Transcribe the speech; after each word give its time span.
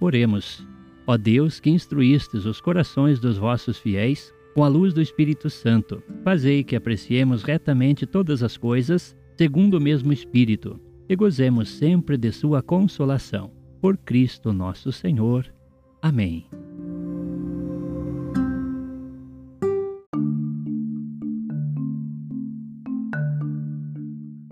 Oremos. 0.00 0.66
Ó 1.06 1.16
Deus, 1.16 1.60
que 1.60 1.70
instruístes 1.70 2.44
os 2.44 2.60
corações 2.60 3.20
dos 3.20 3.38
vossos 3.38 3.78
fiéis 3.78 4.32
com 4.54 4.64
a 4.64 4.68
luz 4.68 4.94
do 4.94 5.02
Espírito 5.02 5.50
Santo, 5.50 6.02
fazei 6.24 6.64
que 6.64 6.74
apreciemos 6.74 7.42
retamente 7.42 8.06
todas 8.06 8.42
as 8.42 8.56
coisas, 8.56 9.16
segundo 9.36 9.74
o 9.74 9.80
mesmo 9.80 10.12
Espírito, 10.12 10.80
e 11.08 11.14
gozemos 11.14 11.68
sempre 11.68 12.16
de 12.16 12.32
sua 12.32 12.62
consolação. 12.62 13.50
Por 13.80 13.96
Cristo 13.98 14.52
nosso 14.52 14.90
Senhor. 14.90 15.52
Amém. 16.00 16.46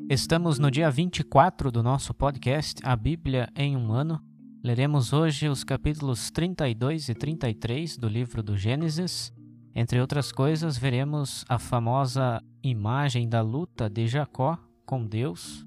Estamos 0.09 0.59
no 0.59 0.71
dia 0.71 0.91
24 0.91 1.73
do 1.73 1.83
nosso 1.83 2.15
podcast 2.15 2.81
A 2.85 2.95
Bíblia 2.95 3.49
em 3.57 3.77
um 3.77 3.91
Ano. 3.91 4.21
Leremos 4.65 5.13
hoje 5.13 5.47
os 5.47 5.63
capítulos 5.63 6.31
32 6.31 7.11
e 7.11 7.15
33 7.15 7.99
do 7.99 8.09
livro 8.09 8.43
do 8.43 8.57
Gênesis. 8.57 9.31
Entre 9.75 10.01
outras 10.01 10.33
coisas, 10.33 10.79
veremos 10.79 11.45
a 11.51 11.59
famosa 11.59 12.43
imagem 12.63 13.29
da 13.29 13.43
luta 13.43 13.91
de 13.91 14.07
Jacó 14.07 14.59
com 14.87 15.07
Deus. 15.07 15.67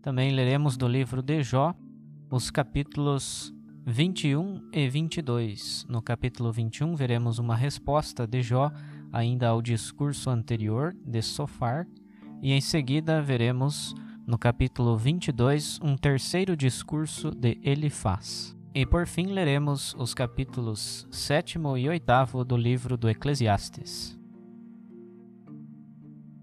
Também 0.00 0.32
leremos 0.32 0.74
do 0.78 0.88
livro 0.88 1.20
de 1.20 1.42
Jó 1.42 1.74
os 2.30 2.50
capítulos 2.50 3.52
21 3.84 4.70
e 4.72 4.88
22. 4.88 5.84
No 5.86 6.00
capítulo 6.00 6.50
21, 6.50 6.96
veremos 6.96 7.38
uma 7.38 7.54
resposta 7.54 8.26
de 8.26 8.40
Jó 8.40 8.72
ainda 9.12 9.48
ao 9.48 9.60
discurso 9.60 10.30
anterior 10.30 10.96
de 11.04 11.20
Sofar 11.20 11.86
e 12.40 12.52
em 12.52 12.60
seguida 12.62 13.20
veremos 13.20 13.94
no 14.26 14.38
capítulo 14.38 14.96
22 14.96 15.78
um 15.82 15.96
terceiro 15.96 16.56
discurso 16.56 17.30
de 17.30 17.58
Elifaz. 17.62 18.56
E 18.74 18.86
por 18.86 19.06
fim 19.06 19.26
leremos 19.26 19.94
os 19.98 20.14
capítulos 20.14 21.06
7 21.10 21.58
e 21.78 21.88
8 21.88 22.44
do 22.44 22.56
livro 22.56 22.96
do 22.96 23.08
Eclesiastes. 23.08 24.18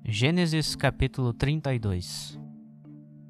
Gênesis 0.06 0.76
capítulo 0.76 1.34
32 1.34 2.40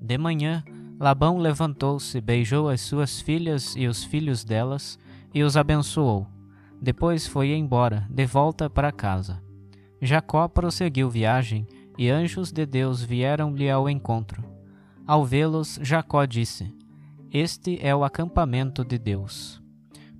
De 0.02 0.18
manhã, 0.18 0.64
Labão 1.00 1.38
levantou-se, 1.38 2.20
beijou 2.20 2.70
as 2.70 2.82
suas 2.82 3.22
filhas 3.22 3.76
e 3.76 3.88
os 3.88 4.04
filhos 4.04 4.44
delas 4.44 5.00
e 5.34 5.44
os 5.44 5.56
abençoou. 5.56 6.28
Depois 6.82 7.26
foi 7.26 7.54
embora, 7.54 8.06
de 8.10 8.26
volta 8.26 8.70
para 8.70 8.92
casa. 8.92 9.42
Jacó 10.02 10.48
prosseguiu 10.48 11.10
viagem 11.10 11.66
e 12.02 12.10
anjos 12.10 12.52
de 12.52 12.66
Deus 12.66 13.04
vieram-lhe 13.04 13.70
ao 13.70 13.88
encontro. 13.88 14.44
Ao 15.06 15.24
vê-los, 15.24 15.80
Jacó 15.84 16.26
disse: 16.26 16.76
Este 17.32 17.78
é 17.80 17.96
o 17.96 18.04
acampamento 18.04 18.84
de 18.84 18.98
Deus. 18.98 19.62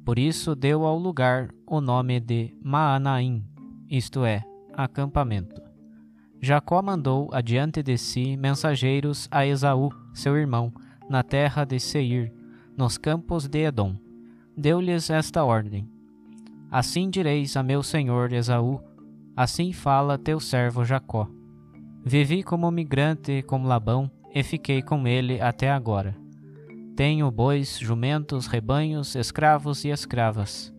Por 0.06 0.20
isso 0.20 0.54
deu 0.54 0.86
ao 0.86 0.96
lugar 0.96 1.50
o 1.66 1.82
nome 1.82 2.20
de 2.20 2.56
Maanaim, 2.64 3.44
isto 3.90 4.24
é, 4.24 4.44
acampamento. 4.76 5.60
Jacó 6.40 6.84
mandou 6.84 7.30
adiante 7.34 7.82
de 7.82 7.98
si 7.98 8.38
mensageiros 8.38 9.28
a 9.32 9.44
Esaú, 9.48 9.90
seu 10.14 10.38
irmão, 10.38 10.72
na 11.10 11.24
terra 11.24 11.66
de 11.66 11.80
Seir, 11.80 12.32
nos 12.78 12.96
campos 12.96 13.48
de 13.48 13.58
Edom. 13.58 13.96
Deu-lhes 14.56 15.10
esta 15.10 15.44
ordem: 15.44 15.90
Assim 16.70 17.10
direis 17.10 17.58
a 17.58 17.64
meu 17.64 17.82
senhor 17.82 18.32
Esaú: 18.34 18.80
Assim 19.36 19.74
fala 19.74 20.20
teu 20.20 20.40
servo 20.40 20.86
Jacó. 20.86 21.41
Vivi 22.04 22.42
como 22.42 22.72
migrante 22.72 23.44
com 23.44 23.64
Labão 23.64 24.10
e 24.34 24.42
fiquei 24.42 24.82
com 24.82 25.08
ele 25.08 25.40
até 25.40 25.70
agora. 25.70 26.16
Tenho 26.96 27.30
bois, 27.30 27.78
jumentos, 27.78 28.48
rebanhos, 28.48 29.16
escravos 29.16 29.86
e 29.86 29.90
escravas. 29.90 30.74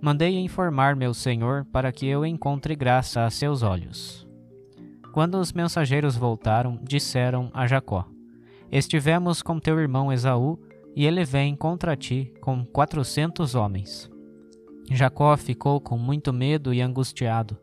Mandei 0.00 0.38
informar 0.38 0.96
meu 0.96 1.12
senhor 1.12 1.66
para 1.66 1.92
que 1.92 2.06
eu 2.06 2.24
encontre 2.24 2.74
graça 2.74 3.26
a 3.26 3.30
seus 3.30 3.62
olhos. 3.62 4.26
Quando 5.12 5.34
os 5.34 5.52
mensageiros 5.52 6.16
voltaram, 6.16 6.80
disseram 6.82 7.50
a 7.52 7.66
Jacó: 7.66 8.06
Estivemos 8.70 9.42
com 9.42 9.60
teu 9.60 9.78
irmão 9.78 10.10
Esaú, 10.10 10.58
e 10.96 11.04
ele 11.04 11.22
vem 11.22 11.54
contra 11.54 11.94
ti 11.94 12.32
com 12.40 12.64
quatrocentos 12.64 13.54
homens. 13.54 14.10
Jacó 14.90 15.36
ficou 15.36 15.80
com 15.80 15.98
muito 15.98 16.32
medo 16.32 16.72
e 16.72 16.80
angustiado. 16.80 17.58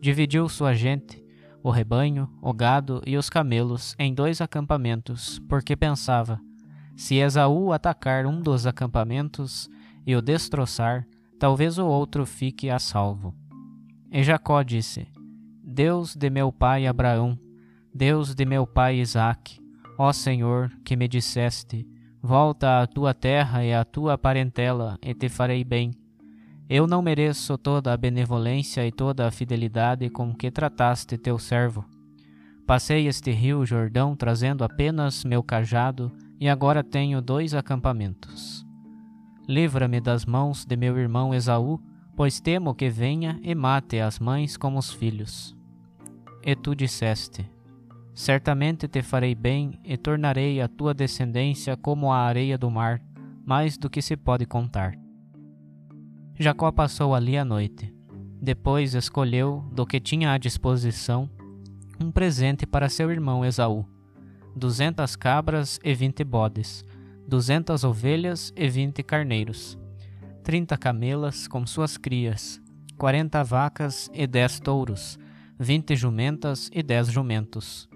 Dividiu 0.00 0.48
sua 0.48 0.74
gente 0.74 1.24
o 1.62 1.70
rebanho, 1.70 2.28
o 2.40 2.52
gado 2.52 3.02
e 3.06 3.16
os 3.16 3.28
camelos 3.28 3.94
em 3.98 4.14
dois 4.14 4.40
acampamentos, 4.40 5.38
porque 5.48 5.76
pensava: 5.76 6.40
se 6.96 7.16
Esaú 7.16 7.72
atacar 7.72 8.26
um 8.26 8.40
dos 8.40 8.66
acampamentos 8.66 9.68
e 10.06 10.14
o 10.16 10.22
destroçar, 10.22 11.06
talvez 11.38 11.78
o 11.78 11.86
outro 11.86 12.26
fique 12.26 12.70
a 12.70 12.78
salvo. 12.78 13.34
E 14.10 14.22
Jacó 14.22 14.62
disse: 14.62 15.08
Deus 15.62 16.14
de 16.16 16.30
meu 16.30 16.50
pai 16.50 16.86
Abraão, 16.86 17.38
Deus 17.94 18.34
de 18.34 18.44
meu 18.44 18.66
pai 18.66 18.96
Isaque, 18.96 19.60
ó 19.98 20.12
Senhor, 20.12 20.70
que 20.84 20.96
me 20.96 21.06
disseste: 21.06 21.86
Volta 22.22 22.82
à 22.82 22.86
tua 22.86 23.14
terra 23.14 23.64
e 23.64 23.72
à 23.72 23.84
tua 23.84 24.18
parentela, 24.18 24.98
e 25.02 25.14
te 25.14 25.28
farei 25.28 25.64
bem 25.64 25.92
eu 26.70 26.86
não 26.86 27.02
mereço 27.02 27.58
toda 27.58 27.92
a 27.92 27.96
benevolência 27.96 28.86
e 28.86 28.92
toda 28.92 29.26
a 29.26 29.30
fidelidade 29.32 30.08
com 30.08 30.32
que 30.32 30.52
trataste 30.52 31.18
teu 31.18 31.36
servo. 31.36 31.84
Passei 32.64 33.08
este 33.08 33.32
rio 33.32 33.66
Jordão 33.66 34.14
trazendo 34.14 34.62
apenas 34.62 35.24
meu 35.24 35.42
cajado 35.42 36.12
e 36.38 36.48
agora 36.48 36.84
tenho 36.84 37.20
dois 37.20 37.54
acampamentos. 37.54 38.64
Livra-me 39.48 40.00
das 40.00 40.24
mãos 40.24 40.64
de 40.64 40.76
meu 40.76 40.96
irmão 40.96 41.34
Esaú, 41.34 41.80
pois 42.14 42.38
temo 42.38 42.72
que 42.72 42.88
venha 42.88 43.40
e 43.42 43.52
mate 43.52 43.98
as 43.98 44.20
mães 44.20 44.56
como 44.56 44.78
os 44.78 44.92
filhos. 44.92 45.56
E 46.40 46.54
tu 46.54 46.72
disseste: 46.76 47.50
Certamente 48.14 48.86
te 48.86 49.02
farei 49.02 49.34
bem 49.34 49.80
e 49.82 49.96
tornarei 49.96 50.60
a 50.60 50.68
tua 50.68 50.94
descendência 50.94 51.76
como 51.76 52.12
a 52.12 52.18
areia 52.18 52.56
do 52.56 52.70
mar, 52.70 53.02
mais 53.44 53.76
do 53.76 53.90
que 53.90 54.00
se 54.00 54.16
pode 54.16 54.46
contar. 54.46 54.94
Jacó 56.42 56.72
passou 56.72 57.14
ali 57.14 57.36
a 57.36 57.44
noite. 57.44 57.94
Depois 58.40 58.94
escolheu, 58.94 59.62
do 59.70 59.84
que 59.84 60.00
tinha 60.00 60.32
à 60.32 60.38
disposição, 60.38 61.28
um 62.02 62.10
presente 62.10 62.66
para 62.66 62.88
seu 62.88 63.10
irmão 63.10 63.44
Esaú: 63.44 63.84
duzentas 64.56 65.14
cabras 65.14 65.78
e 65.84 65.92
vinte 65.92 66.24
bodes, 66.24 66.82
duzentas 67.28 67.84
ovelhas 67.84 68.54
e 68.56 68.66
vinte 68.70 69.02
carneiros, 69.02 69.78
trinta 70.42 70.78
camelas 70.78 71.46
com 71.46 71.66
suas 71.66 71.98
crias, 71.98 72.58
quarenta 72.96 73.44
vacas 73.44 74.10
e 74.14 74.26
dez 74.26 74.58
touros, 74.58 75.18
vinte 75.58 75.94
jumentas 75.94 76.70
e 76.72 76.82
dez 76.82 77.08
jumentos. 77.08 77.86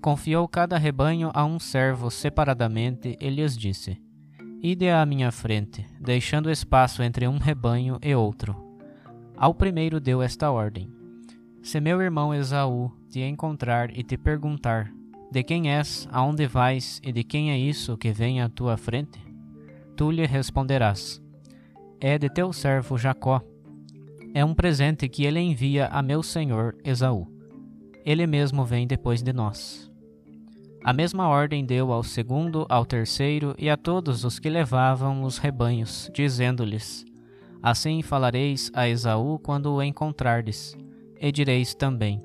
Confiou 0.00 0.48
cada 0.48 0.78
rebanho 0.78 1.30
a 1.34 1.44
um 1.44 1.58
servo 1.58 2.10
separadamente 2.10 3.18
e 3.20 3.28
lhes 3.28 3.54
disse: 3.54 4.00
Ide 4.62 4.90
à 4.90 5.04
minha 5.04 5.32
frente, 5.32 5.84
deixando 6.00 6.50
espaço 6.50 7.02
entre 7.02 7.26
um 7.26 7.36
rebanho 7.36 7.98
e 8.00 8.14
outro. 8.14 8.54
Ao 9.36 9.52
primeiro 9.52 9.98
deu 9.98 10.22
esta 10.22 10.50
ordem: 10.52 10.88
Se 11.62 11.80
meu 11.80 12.00
irmão 12.00 12.32
Esaú 12.32 12.92
te 13.10 13.20
encontrar 13.20 13.90
e 13.90 14.04
te 14.04 14.16
perguntar: 14.16 14.92
De 15.32 15.42
quem 15.42 15.70
és, 15.70 16.08
aonde 16.12 16.46
vais 16.46 17.00
e 17.02 17.12
de 17.12 17.24
quem 17.24 17.50
é 17.50 17.58
isso 17.58 17.98
que 17.98 18.12
vem 18.12 18.40
à 18.40 18.48
tua 18.48 18.76
frente? 18.76 19.18
Tu 19.96 20.10
lhe 20.12 20.24
responderás: 20.24 21.20
É 22.00 22.16
de 22.16 22.30
teu 22.30 22.52
servo 22.52 22.96
Jacó 22.96 23.42
é 24.34 24.42
um 24.42 24.54
presente 24.54 25.08
que 25.08 25.24
ele 25.24 25.40
envia 25.40 25.88
a 25.88 26.00
meu 26.02 26.22
senhor 26.22 26.74
Esaú. 26.82 27.26
Ele 28.04 28.26
mesmo 28.26 28.64
vem 28.64 28.86
depois 28.86 29.22
de 29.22 29.32
nós. 29.32 29.91
A 30.84 30.92
mesma 30.92 31.28
ordem 31.28 31.64
deu 31.64 31.92
ao 31.92 32.02
segundo, 32.02 32.66
ao 32.68 32.84
terceiro 32.84 33.54
e 33.58 33.70
a 33.70 33.76
todos 33.76 34.24
os 34.24 34.38
que 34.38 34.50
levavam 34.50 35.22
os 35.22 35.38
rebanhos, 35.38 36.10
dizendo-lhes: 36.12 37.04
Assim 37.62 38.02
falareis 38.02 38.70
a 38.74 38.88
Esaú 38.88 39.38
quando 39.38 39.72
o 39.72 39.82
encontrardes, 39.82 40.76
e 41.20 41.30
direis 41.30 41.74
também: 41.74 42.20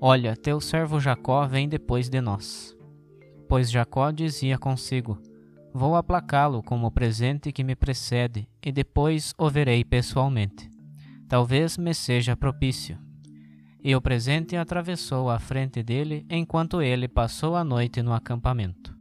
Olha, 0.00 0.36
teu 0.36 0.60
servo 0.60 0.98
Jacó 0.98 1.46
vem 1.46 1.68
depois 1.68 2.08
de 2.08 2.20
nós. 2.20 2.76
Pois 3.48 3.70
Jacó 3.70 4.10
dizia 4.10 4.58
consigo: 4.58 5.18
Vou 5.72 5.94
aplacá-lo 5.94 6.62
como 6.62 6.90
presente 6.90 7.52
que 7.52 7.62
me 7.62 7.76
precede, 7.76 8.48
e 8.64 8.72
depois 8.72 9.32
o 9.38 9.48
verei 9.48 9.84
pessoalmente 9.84 10.74
talvez 11.28 11.76
me 11.76 11.92
seja 11.94 12.36
propício. 12.36 12.96
E 13.84 13.94
o 13.94 14.00
presente 14.00 14.56
atravessou 14.56 15.28
a 15.28 15.38
frente 15.38 15.82
dele 15.82 16.24
enquanto 16.30 16.80
ele 16.80 17.06
passou 17.06 17.54
a 17.54 17.62
noite 17.62 18.00
no 18.00 18.14
acampamento. 18.14 18.96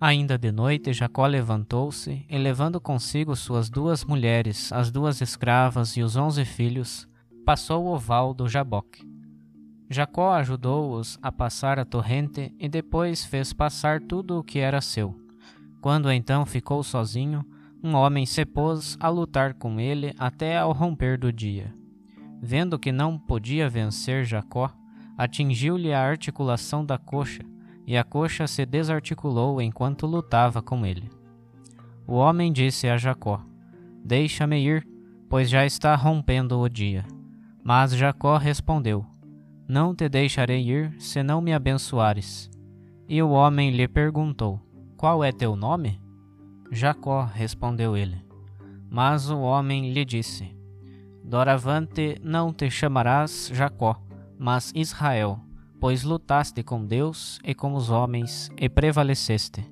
Ainda 0.00 0.38
de 0.38 0.52
noite, 0.52 0.92
Jacó 0.92 1.26
levantou-se 1.26 2.24
e, 2.30 2.38
levando 2.38 2.80
consigo 2.80 3.34
suas 3.34 3.68
duas 3.68 4.04
mulheres, 4.04 4.72
as 4.72 4.92
duas 4.92 5.20
escravas 5.20 5.96
e 5.96 6.02
os 6.02 6.14
onze 6.14 6.44
filhos, 6.44 7.08
passou 7.44 7.86
o 7.86 7.98
val 7.98 8.32
do 8.32 8.48
Jaboque. 8.48 9.04
Jacó 9.90 10.34
ajudou-os 10.34 11.18
a 11.20 11.32
passar 11.32 11.80
a 11.80 11.84
torrente 11.84 12.54
e 12.60 12.68
depois 12.68 13.24
fez 13.24 13.52
passar 13.52 14.00
tudo 14.00 14.38
o 14.38 14.44
que 14.44 14.60
era 14.60 14.80
seu. 14.80 15.18
Quando 15.80 16.12
então 16.12 16.46
ficou 16.46 16.84
sozinho, 16.84 17.44
um 17.82 17.94
homem 17.94 18.24
se 18.24 18.44
pôs 18.44 18.96
a 19.00 19.08
lutar 19.08 19.54
com 19.54 19.80
ele 19.80 20.14
até 20.16 20.58
ao 20.58 20.70
romper 20.70 21.18
do 21.18 21.32
dia. 21.32 21.74
Vendo 22.40 22.78
que 22.78 22.92
não 22.92 23.18
podia 23.18 23.68
vencer 23.68 24.24
Jacó, 24.24 24.70
atingiu-lhe 25.16 25.92
a 25.92 26.00
articulação 26.00 26.84
da 26.84 26.96
coxa, 26.96 27.42
e 27.86 27.96
a 27.96 28.04
coxa 28.04 28.46
se 28.46 28.64
desarticulou 28.64 29.60
enquanto 29.60 30.06
lutava 30.06 30.62
com 30.62 30.86
ele. 30.86 31.10
O 32.06 32.14
homem 32.14 32.52
disse 32.52 32.88
a 32.88 32.96
Jacó: 32.96 33.40
Deixa-me 34.04 34.58
ir, 34.58 34.86
pois 35.28 35.50
já 35.50 35.66
está 35.66 35.94
rompendo 35.94 36.58
o 36.58 36.68
dia. 36.68 37.04
Mas 37.62 37.92
Jacó 37.92 38.36
respondeu: 38.36 39.04
Não 39.66 39.94
te 39.94 40.08
deixarei 40.08 40.66
ir, 40.66 40.94
se 40.98 41.22
não 41.22 41.40
me 41.40 41.52
abençoares. 41.52 42.50
E 43.08 43.22
o 43.22 43.30
homem 43.30 43.70
lhe 43.70 43.88
perguntou: 43.88 44.60
Qual 44.96 45.24
é 45.24 45.32
teu 45.32 45.56
nome? 45.56 46.00
Jacó, 46.70 47.24
respondeu 47.24 47.96
ele. 47.96 48.22
Mas 48.90 49.30
o 49.30 49.40
homem 49.40 49.92
lhe 49.92 50.04
disse: 50.04 50.57
Doravante 51.24 52.16
não 52.22 52.52
te 52.52 52.70
chamarás 52.70 53.50
Jacó, 53.52 54.00
mas 54.38 54.72
Israel, 54.74 55.40
pois 55.80 56.02
lutaste 56.02 56.62
com 56.62 56.84
Deus 56.84 57.38
e 57.44 57.54
com 57.54 57.74
os 57.74 57.90
homens 57.90 58.50
e 58.56 58.68
prevaleceste. 58.68 59.64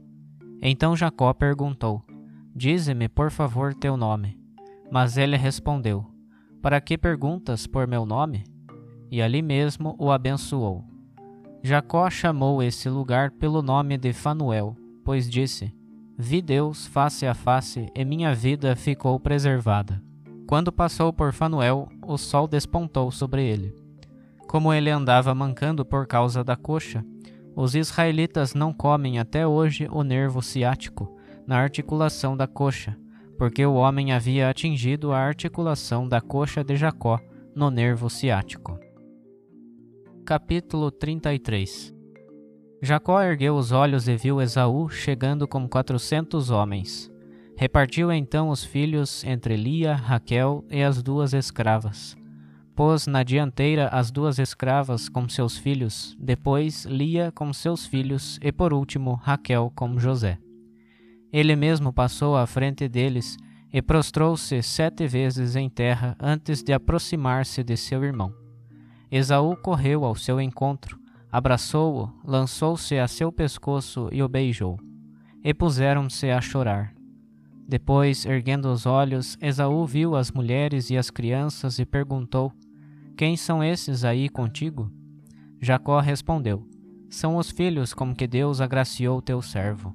Então 0.61 0.97
Jacó 0.97 1.33
perguntou: 1.33 2.05
Dize-me, 2.55 3.09
por 3.09 3.31
favor, 3.31 3.75
teu 3.75 3.97
nome. 3.97 4.39
Mas 4.91 5.17
ele 5.17 5.37
respondeu: 5.37 6.07
Para 6.63 6.81
que 6.81 6.97
perguntas 6.97 7.67
por 7.67 7.87
meu 7.87 8.07
nome? 8.07 8.45
E 9.11 9.23
ali 9.23 9.43
mesmo 9.43 9.95
o 9.99 10.11
abençoou. 10.11 10.85
Jacó 11.63 12.09
chamou 12.09 12.63
esse 12.63 12.89
lugar 12.89 13.31
pelo 13.33 13.63
nome 13.63 13.99
de 13.99 14.13
Fanuel, 14.13 14.77
pois 15.05 15.29
disse: 15.29 15.75
Vi 16.19 16.41
Deus 16.41 16.87
face 16.87 17.27
a 17.27 17.35
face 17.35 17.91
e 17.95 18.05
minha 18.05 18.35
vida 18.35 18.75
ficou 18.75 19.21
preservada. 19.21 20.03
Quando 20.47 20.71
passou 20.71 21.13
por 21.13 21.33
Fanuel, 21.33 21.89
o 22.07 22.17
sol 22.17 22.47
despontou 22.47 23.11
sobre 23.11 23.45
ele. 23.45 23.75
Como 24.47 24.73
ele 24.73 24.91
andava 24.91 25.35
mancando 25.35 25.85
por 25.85 26.07
causa 26.07 26.45
da 26.45 26.55
coxa, 26.55 27.05
os 27.57 27.75
israelitas 27.75 28.55
não 28.55 28.73
comem 28.73 29.19
até 29.19 29.45
hoje 29.45 29.89
o 29.91 30.05
nervo 30.05 30.41
ciático, 30.41 31.17
na 31.47 31.59
articulação 31.59 32.37
da 32.37 32.47
coxa, 32.47 32.97
porque 33.37 33.67
o 33.67 33.75
homem 33.75 34.13
havia 34.13 34.49
atingido 34.49 35.13
a 35.13 35.19
articulação 35.19 36.09
da 36.09 36.21
coxa 36.21 36.63
de 36.63 36.77
Jacó 36.77 37.19
no 37.55 37.69
nervo 37.69 38.09
ciático. 38.09 38.79
Capítulo 40.25 40.91
33 40.93 41.93
Jacó 42.83 43.21
ergueu 43.21 43.57
os 43.57 43.73
olhos 43.73 44.07
e 44.07 44.17
viu 44.17 44.41
Esaú 44.41 44.89
chegando 44.89 45.49
com 45.49 45.69
quatrocentos 45.69 46.51
homens. 46.51 47.11
Repartiu 47.59 48.13
então 48.13 48.51
os 48.51 48.63
filhos 48.63 49.25
entre 49.25 49.57
Lia, 49.57 49.95
Raquel 49.95 50.63
e 50.71 50.83
as 50.83 51.03
duas 51.03 51.33
escravas. 51.33 52.15
Pôs 52.75 53.07
na 53.07 53.23
dianteira 53.23 53.89
as 53.89 54.11
duas 54.11 54.39
escravas 54.39 55.09
com 55.09 55.27
seus 55.27 55.57
filhos, 55.57 56.15
depois 56.21 56.85
Lia 56.85 57.33
com 57.33 57.51
seus 57.55 57.87
filhos 57.87 58.39
e 58.43 58.53
por 58.53 58.75
último 58.75 59.15
Raquel 59.15 59.73
com 59.75 59.99
José. 59.99 60.39
Ele 61.33 61.57
mesmo 61.57 61.95
passou 61.95 62.37
à 62.37 62.47
frente 62.47 62.87
deles 62.89 63.39
e 63.73 63.81
prostrou-se 63.81 64.63
sete 64.63 65.07
vezes 65.07 65.57
em 65.57 65.71
terra 65.71 66.15
antes 66.21 66.63
de 66.63 66.75
aproximar-se 66.75 67.65
de 67.65 67.77
seu 67.79 68.05
irmão. 68.05 68.35
Esaú 69.11 69.57
correu 69.57 70.05
ao 70.05 70.15
seu 70.15 70.39
encontro, 70.39 70.99
abraçou-o, 71.33 72.13
lançou-se 72.23 72.99
a 72.99 73.09
seu 73.09 73.33
pescoço 73.33 74.11
e 74.13 74.23
o 74.23 74.29
beijou. 74.29 74.79
E 75.43 75.55
puseram-se 75.55 76.31
a 76.31 76.41
chorar. 76.43 76.97
Depois, 77.69 78.25
erguendo 78.25 78.71
os 78.71 78.87
olhos, 78.87 79.37
Esaú 79.41 79.85
viu 79.87 80.15
as 80.15 80.31
mulheres 80.31 80.89
e 80.89 80.97
as 80.97 81.11
crianças 81.11 81.81
e 81.81 81.85
perguntou: 81.85 82.53
Quem 83.17 83.37
são 83.37 83.63
esses 83.63 84.05
aí 84.05 84.29
contigo? 84.29 84.91
Jacó 85.61 85.99
respondeu: 85.99 86.65
São 87.11 87.37
os 87.37 87.51
filhos 87.51 87.93
com 87.93 88.15
que 88.15 88.27
Deus 88.27 88.61
agraciou 88.61 89.21
teu 89.21 89.43
servo. 89.43 89.93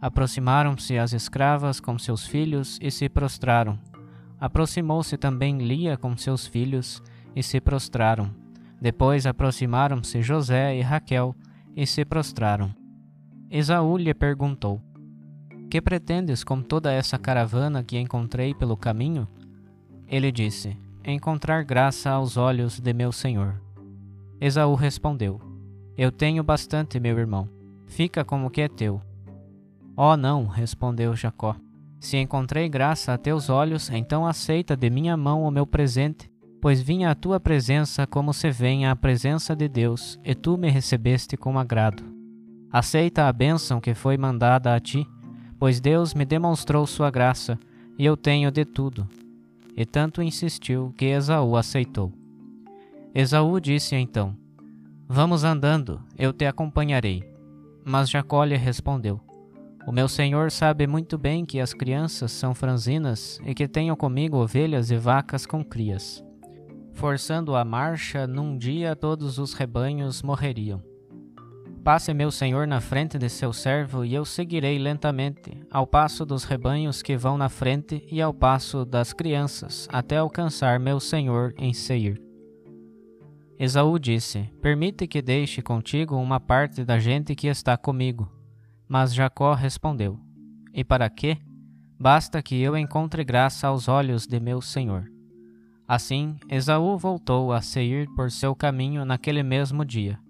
Aproximaram-se 0.00 0.96
as 0.98 1.12
escravas 1.12 1.78
com 1.78 1.98
seus 1.98 2.26
filhos 2.26 2.78
e 2.80 2.90
se 2.90 3.08
prostraram. 3.08 3.78
Aproximou-se 4.40 5.16
também 5.16 5.58
Lia 5.58 5.96
com 5.96 6.16
seus 6.16 6.46
filhos 6.46 7.02
e 7.36 7.42
se 7.42 7.60
prostraram. 7.60 8.30
Depois 8.80 9.26
aproximaram-se 9.26 10.22
José 10.22 10.76
e 10.76 10.80
Raquel 10.80 11.34
e 11.76 11.86
se 11.86 12.04
prostraram. 12.04 12.74
Esaú 13.50 13.96
lhe 13.98 14.12
perguntou: 14.14 14.80
Que 15.70 15.80
pretendes 15.80 16.44
com 16.44 16.62
toda 16.62 16.92
essa 16.92 17.18
caravana 17.18 17.82
que 17.82 17.98
encontrei 17.98 18.54
pelo 18.54 18.76
caminho? 18.76 19.26
Ele 20.06 20.30
disse: 20.30 20.76
Encontrar 21.04 21.64
graça 21.64 22.10
aos 22.10 22.36
olhos 22.36 22.80
de 22.80 22.92
meu 22.92 23.10
senhor. 23.10 23.60
Esaú 24.40 24.74
respondeu: 24.74 25.40
Eu 25.96 26.12
tenho 26.12 26.42
bastante, 26.42 27.00
meu 27.00 27.18
irmão. 27.18 27.48
Fica 27.86 28.24
como 28.24 28.50
que 28.50 28.60
é 28.60 28.68
teu. 28.68 29.00
Oh, 29.96 30.16
não, 30.16 30.46
respondeu 30.46 31.14
Jacó. 31.14 31.56
Se 32.00 32.16
encontrei 32.16 32.68
graça 32.68 33.12
a 33.12 33.18
teus 33.18 33.48
olhos, 33.48 33.90
então 33.90 34.26
aceita 34.26 34.76
de 34.76 34.90
minha 34.90 35.16
mão 35.16 35.42
o 35.42 35.50
meu 35.50 35.66
presente 35.66 36.30
pois 36.64 36.80
vim 36.80 37.04
à 37.04 37.14
tua 37.14 37.38
presença 37.38 38.06
como 38.06 38.32
se 38.32 38.50
vem 38.50 38.86
à 38.86 38.96
presença 38.96 39.54
de 39.54 39.68
Deus, 39.68 40.18
e 40.24 40.34
tu 40.34 40.56
me 40.56 40.70
recebeste 40.70 41.36
com 41.36 41.58
agrado. 41.58 42.02
Aceita 42.72 43.28
a 43.28 43.32
bênção 43.34 43.82
que 43.82 43.92
foi 43.92 44.16
mandada 44.16 44.74
a 44.74 44.80
ti, 44.80 45.06
pois 45.64 45.80
Deus 45.80 46.12
me 46.12 46.26
demonstrou 46.26 46.86
sua 46.86 47.10
graça, 47.10 47.58
e 47.98 48.04
eu 48.04 48.18
tenho 48.18 48.50
de 48.50 48.66
tudo. 48.66 49.08
E 49.74 49.86
tanto 49.86 50.20
insistiu 50.20 50.92
que 50.94 51.06
Esaú 51.06 51.56
aceitou. 51.56 52.12
Esaú 53.14 53.58
disse 53.58 53.96
então: 53.96 54.36
Vamos 55.08 55.42
andando, 55.42 56.02
eu 56.18 56.34
te 56.34 56.44
acompanharei. 56.44 57.24
Mas 57.82 58.10
Jacó 58.10 58.44
lhe 58.44 58.58
respondeu: 58.58 59.18
O 59.86 59.90
meu 59.90 60.06
senhor 60.06 60.50
sabe 60.50 60.86
muito 60.86 61.16
bem 61.16 61.46
que 61.46 61.58
as 61.58 61.72
crianças 61.72 62.30
são 62.30 62.54
franzinas 62.54 63.40
e 63.42 63.54
que 63.54 63.66
tenho 63.66 63.96
comigo 63.96 64.36
ovelhas 64.36 64.90
e 64.90 64.98
vacas 64.98 65.46
com 65.46 65.64
crias. 65.64 66.22
Forçando 66.92 67.56
a 67.56 67.64
marcha, 67.64 68.26
num 68.26 68.58
dia 68.58 68.94
todos 68.94 69.38
os 69.38 69.54
rebanhos 69.54 70.22
morreriam. 70.22 70.82
Passe 71.84 72.14
meu 72.14 72.30
senhor 72.30 72.66
na 72.66 72.80
frente 72.80 73.18
de 73.18 73.28
seu 73.28 73.52
servo, 73.52 74.06
e 74.06 74.14
eu 74.14 74.24
seguirei 74.24 74.78
lentamente, 74.78 75.52
ao 75.70 75.86
passo 75.86 76.24
dos 76.24 76.42
rebanhos 76.42 77.02
que 77.02 77.14
vão 77.14 77.36
na 77.36 77.50
frente 77.50 78.02
e 78.10 78.22
ao 78.22 78.32
passo 78.32 78.86
das 78.86 79.12
crianças, 79.12 79.86
até 79.92 80.16
alcançar 80.16 80.80
meu 80.80 80.98
senhor 80.98 81.52
em 81.58 81.74
Seir. 81.74 82.18
Esaú 83.58 83.98
disse: 83.98 84.50
Permite 84.62 85.06
que 85.06 85.20
deixe 85.20 85.60
contigo 85.60 86.16
uma 86.16 86.40
parte 86.40 86.86
da 86.86 86.98
gente 86.98 87.34
que 87.34 87.48
está 87.48 87.76
comigo. 87.76 88.32
Mas 88.88 89.12
Jacó 89.12 89.52
respondeu: 89.52 90.18
E 90.72 90.82
para 90.82 91.10
quê? 91.10 91.36
Basta 92.00 92.42
que 92.42 92.58
eu 92.62 92.78
encontre 92.78 93.22
graça 93.22 93.68
aos 93.68 93.88
olhos 93.88 94.26
de 94.26 94.40
meu 94.40 94.62
senhor. 94.62 95.04
Assim, 95.86 96.36
Esaú 96.48 96.96
voltou 96.96 97.52
a 97.52 97.60
Seir 97.60 98.08
por 98.16 98.30
seu 98.30 98.56
caminho 98.56 99.04
naquele 99.04 99.42
mesmo 99.42 99.84
dia. 99.84 100.23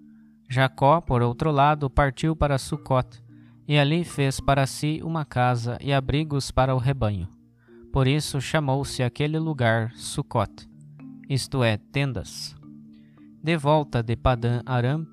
Jacó, 0.55 1.01
por 1.01 1.21
outro 1.21 1.51
lado, 1.51 1.91
partiu 1.91 2.37
para 2.37 2.59
Sucote, 2.59 3.21
e 3.67 3.77
ali 3.77 4.05
fez 4.05 4.39
para 4.39 4.65
si 4.69 5.01
uma 5.03 5.25
casa 5.25 5.77
e 5.81 5.93
abrigos 5.93 6.53
para 6.53 6.77
o 6.77 6.79
rebanho. 6.79 7.29
Por 7.93 8.07
isso 8.07 8.41
chamou-se 8.41 9.03
aquele 9.03 9.37
lugar 9.37 9.91
Sucote, 9.97 10.69
isto 11.29 11.65
é, 11.65 11.77
tendas. 11.77 12.55
De 13.43 13.57
volta 13.57 14.01
de 14.01 14.15
Padã 14.15 14.63
Aram, 14.65 15.05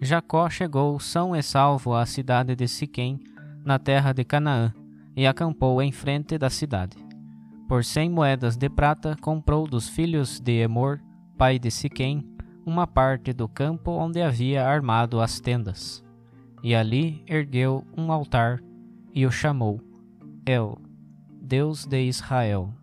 Jacó 0.00 0.48
chegou 0.48 0.98
são 0.98 1.36
e 1.36 1.42
salvo 1.42 1.94
à 1.94 2.06
cidade 2.06 2.56
de 2.56 2.66
Siquém, 2.66 3.20
na 3.66 3.78
terra 3.78 4.14
de 4.14 4.24
Canaã, 4.24 4.72
e 5.14 5.26
acampou 5.26 5.82
em 5.82 5.92
frente 5.92 6.38
da 6.38 6.48
cidade. 6.48 6.96
Por 7.68 7.84
cem 7.84 8.08
moedas 8.08 8.56
de 8.56 8.70
prata 8.70 9.14
comprou 9.20 9.66
dos 9.66 9.90
filhos 9.90 10.40
de 10.40 10.52
Emor, 10.52 11.02
pai 11.36 11.58
de 11.58 11.70
Siquém, 11.70 12.24
uma 12.66 12.84
parte 12.84 13.32
do 13.32 13.48
campo 13.48 13.92
onde 13.92 14.20
havia 14.20 14.66
armado 14.66 15.20
as 15.20 15.38
tendas. 15.38 16.04
E 16.64 16.74
ali 16.74 17.22
ergueu 17.24 17.86
um 17.96 18.10
altar 18.10 18.60
e 19.14 19.24
o 19.24 19.30
chamou 19.30 19.80
El, 20.44 20.76
Deus 21.40 21.86
de 21.86 22.02
Israel. 22.02 22.74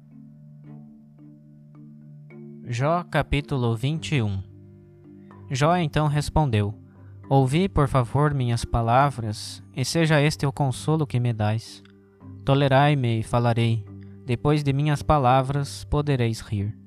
Jó 2.65 3.03
capítulo 3.03 3.75
21 3.75 4.41
Jó 5.51 5.75
então 5.75 6.07
respondeu: 6.07 6.73
Ouvi, 7.29 7.67
por 7.67 7.89
favor, 7.89 8.33
minhas 8.33 8.63
palavras, 8.63 9.61
e 9.75 9.83
seja 9.83 10.21
este 10.21 10.45
o 10.45 10.53
consolo 10.53 11.05
que 11.05 11.19
me 11.19 11.33
dais. 11.33 11.83
Tolerai-me 12.45 13.19
e 13.19 13.23
falarei, 13.23 13.85
depois 14.25 14.63
de 14.63 14.71
minhas 14.71 15.03
palavras 15.03 15.83
podereis 15.83 16.39
rir. 16.39 16.82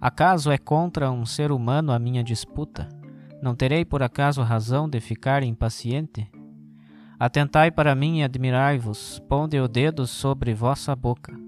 Acaso 0.00 0.50
é 0.50 0.56
contra 0.56 1.10
um 1.10 1.26
ser 1.26 1.52
humano 1.52 1.92
a 1.92 1.98
minha 1.98 2.24
disputa? 2.24 2.88
Não 3.42 3.54
terei 3.54 3.84
por 3.84 4.02
acaso 4.02 4.40
razão 4.40 4.88
de 4.88 4.98
ficar 4.98 5.42
impaciente? 5.42 6.26
Atentai 7.18 7.70
para 7.70 7.94
mim 7.94 8.20
e 8.20 8.22
admirai-vos, 8.22 9.20
ponde 9.28 9.60
o 9.60 9.68
dedo 9.68 10.06
sobre 10.06 10.54
vossa 10.54 10.96
boca. 10.96 11.38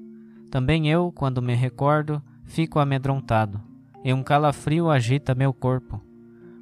Também 0.51 0.87
eu, 0.87 1.11
quando 1.11 1.41
me 1.41 1.55
recordo, 1.55 2.23
fico 2.45 2.79
amedrontado, 2.79 3.59
e 4.05 4.13
um 4.13 4.23
calafrio 4.23 4.91
agita 4.91 5.35
meu 5.35 5.55
corpo. 5.55 5.99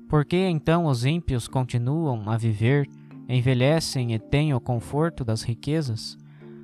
Por 0.08 0.24
que 0.24 0.36
então 0.36 0.84
os 0.86 1.04
ímpios 1.04 1.48
continuam 1.48 2.30
a 2.30 2.36
viver, 2.36 2.88
envelhecem 3.28 4.14
e 4.14 4.18
têm 4.20 4.54
o 4.54 4.60
conforto 4.60 5.24
das 5.24 5.42
riquezas? 5.42 6.16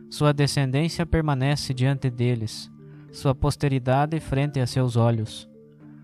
Sua 0.09 0.33
descendência 0.33 1.05
permanece 1.05 1.75
diante 1.75 2.09
deles, 2.11 2.71
sua 3.17 3.35
posteridade 3.35 4.21
frente 4.21 4.61
a 4.61 4.67
seus 4.67 4.95
olhos. 4.95 5.49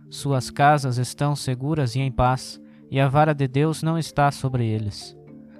Suas 0.09 0.51
casas 0.51 0.97
estão 0.97 1.37
seguras 1.37 1.95
e 1.95 2.01
em 2.01 2.11
paz, 2.11 2.59
e 2.91 2.99
a 2.99 3.07
vara 3.07 3.35
de 3.35 3.47
Deus 3.47 3.83
não 3.83 3.99
está 3.99 4.31
sobre 4.31 4.67
eles. 4.67 5.15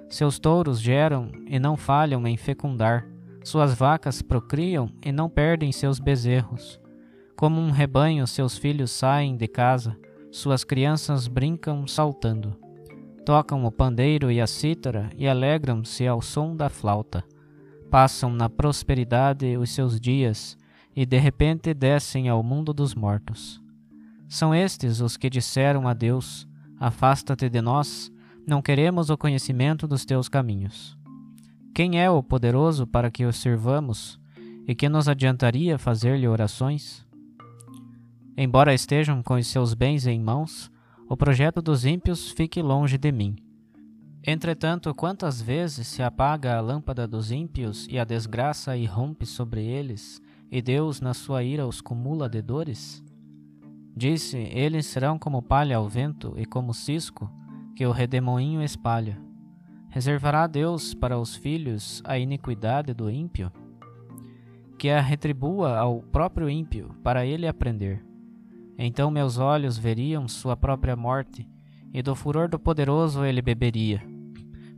Seus 0.09 0.39
touros 0.39 0.81
geram 0.81 1.31
e 1.45 1.59
não 1.59 1.77
falham 1.77 2.25
em 2.25 2.35
fecundar, 2.37 3.07
suas 3.43 3.75
vacas 3.75 4.19
procriam 4.19 4.89
e 5.05 5.11
não 5.11 5.29
perdem 5.29 5.71
seus 5.71 5.99
bezerros. 5.99 6.81
Como 7.37 7.61
um 7.61 7.69
rebanho, 7.69 8.25
seus 8.25 8.57
filhos 8.57 8.89
saem 8.89 9.37
de 9.37 9.47
casa, 9.47 9.95
suas 10.31 10.63
crianças 10.63 11.27
brincam 11.27 11.85
saltando. 11.85 12.57
Tocam 13.23 13.63
o 13.63 13.71
pandeiro 13.71 14.31
e 14.31 14.41
a 14.41 14.47
cítara 14.47 15.11
e 15.15 15.27
alegram-se 15.27 16.07
ao 16.07 16.19
som 16.19 16.55
da 16.55 16.67
flauta. 16.67 17.23
Passam 17.91 18.31
na 18.31 18.49
prosperidade 18.49 19.55
os 19.55 19.69
seus 19.69 20.01
dias 20.01 20.57
e 20.95 21.05
de 21.05 21.17
repente 21.17 21.73
descem 21.73 22.29
ao 22.29 22.43
mundo 22.43 22.73
dos 22.73 22.93
mortos. 22.93 23.61
São 24.27 24.53
estes 24.53 24.99
os 24.99 25.17
que 25.17 25.29
disseram 25.29 25.87
a 25.87 25.93
Deus: 25.93 26.47
Afasta-te 26.79 27.49
de 27.49 27.61
nós, 27.61 28.11
não 28.47 28.61
queremos 28.61 29.09
o 29.09 29.17
conhecimento 29.17 29.87
dos 29.87 30.05
teus 30.05 30.27
caminhos. 30.27 30.97
Quem 31.73 31.99
é 31.99 32.09
o 32.09 32.21
poderoso 32.21 32.85
para 32.85 33.09
que 33.09 33.25
o 33.25 33.33
servamos, 33.33 34.19
e 34.67 34.75
que 34.75 34.87
nos 34.87 35.07
adiantaria 35.07 35.77
fazer-lhe 35.77 36.27
orações? 36.27 37.05
Embora 38.37 38.73
estejam 38.73 39.21
com 39.21 39.35
os 39.35 39.47
seus 39.47 39.73
bens 39.73 40.07
em 40.07 40.19
mãos, 40.19 40.71
o 41.07 41.17
projeto 41.17 41.61
dos 41.61 41.85
ímpios 41.85 42.31
fique 42.31 42.61
longe 42.61 42.97
de 42.97 43.11
mim. 43.11 43.35
Entretanto, 44.25 44.93
quantas 44.95 45.41
vezes 45.41 45.87
se 45.87 46.01
apaga 46.01 46.57
a 46.57 46.61
lâmpada 46.61 47.05
dos 47.07 47.29
ímpios 47.29 47.85
e 47.89 47.99
a 47.99 48.05
desgraça 48.05 48.77
irrompe 48.77 49.25
sobre 49.25 49.65
eles, 49.65 50.21
e 50.55 50.61
Deus, 50.61 51.01
na 51.01 51.15
sua 51.15 51.41
ira, 51.41 51.65
os 51.65 51.81
cumula 51.81 52.29
de 52.29 52.39
dores? 52.39 53.03
Disse: 53.97 54.37
Eles 54.37 54.85
serão 54.85 55.17
como 55.17 55.41
palha 55.41 55.77
ao 55.77 55.89
vento 55.89 56.35
e 56.37 56.45
como 56.45 56.75
cisco 56.75 57.27
que 57.75 57.83
o 57.87 57.91
redemoinho 57.91 58.61
espalha. 58.61 59.19
Reservará 59.89 60.45
Deus 60.45 60.93
para 60.93 61.17
os 61.17 61.35
filhos 61.35 62.03
a 62.05 62.19
iniquidade 62.19 62.93
do 62.93 63.09
ímpio? 63.09 63.51
Que 64.77 64.91
a 64.91 65.01
retribua 65.01 65.75
ao 65.75 66.03
próprio 66.03 66.47
ímpio, 66.47 66.95
para 67.03 67.25
ele 67.25 67.47
aprender. 67.47 68.05
Então 68.77 69.09
meus 69.09 69.39
olhos 69.39 69.75
veriam 69.75 70.27
sua 70.27 70.55
própria 70.55 70.95
morte, 70.95 71.49
e 71.91 72.03
do 72.03 72.15
furor 72.15 72.47
do 72.47 72.59
poderoso 72.59 73.25
ele 73.25 73.41
beberia. 73.41 74.03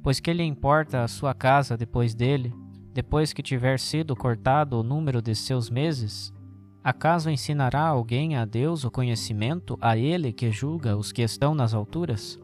Pois 0.01 0.21
que 0.21 0.31
lhe 0.31 0.43
importa 0.43 1.03
a 1.03 1.07
sua 1.09 1.33
casa 1.33 1.75
depois 1.75 2.15
dele, 2.15 2.53
depois 2.95 3.33
que 3.33 3.43
tiver 3.43 3.77
sido 3.77 4.15
cortado 4.15 4.79
o 4.79 4.83
número 4.83 5.21
de 5.21 5.35
seus 5.35 5.69
meses? 5.69 6.33
Acaso 6.81 7.29
ensinará 7.29 7.81
alguém 7.81 8.37
a 8.37 8.45
Deus 8.45 8.85
o 8.85 8.89
conhecimento, 8.89 9.77
a 9.81 9.97
ele 9.97 10.31
que 10.31 10.49
julga 10.49 10.95
os 10.95 11.11
que 11.11 11.21
estão 11.21 11.53
nas 11.53 11.73
alturas? 11.73 12.39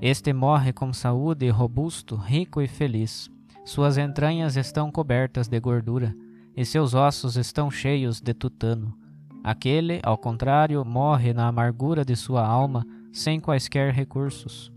Este 0.00 0.32
morre 0.32 0.72
com 0.72 0.94
saúde 0.94 1.46
robusto, 1.50 2.16
rico 2.16 2.62
e 2.62 2.66
feliz. 2.66 3.30
Suas 3.66 3.98
entranhas 3.98 4.56
estão 4.56 4.90
cobertas 4.90 5.46
de 5.46 5.60
gordura, 5.60 6.16
e 6.56 6.64
seus 6.64 6.94
ossos 6.94 7.36
estão 7.36 7.70
cheios 7.70 8.18
de 8.18 8.32
tutano. 8.32 8.96
Aquele, 9.44 10.00
ao 10.02 10.16
contrário, 10.16 10.82
morre 10.86 11.34
na 11.34 11.48
amargura 11.48 12.02
de 12.02 12.16
sua 12.16 12.46
alma, 12.46 12.82
sem 13.12 13.38
quaisquer 13.38 13.92
recursos. 13.92 14.72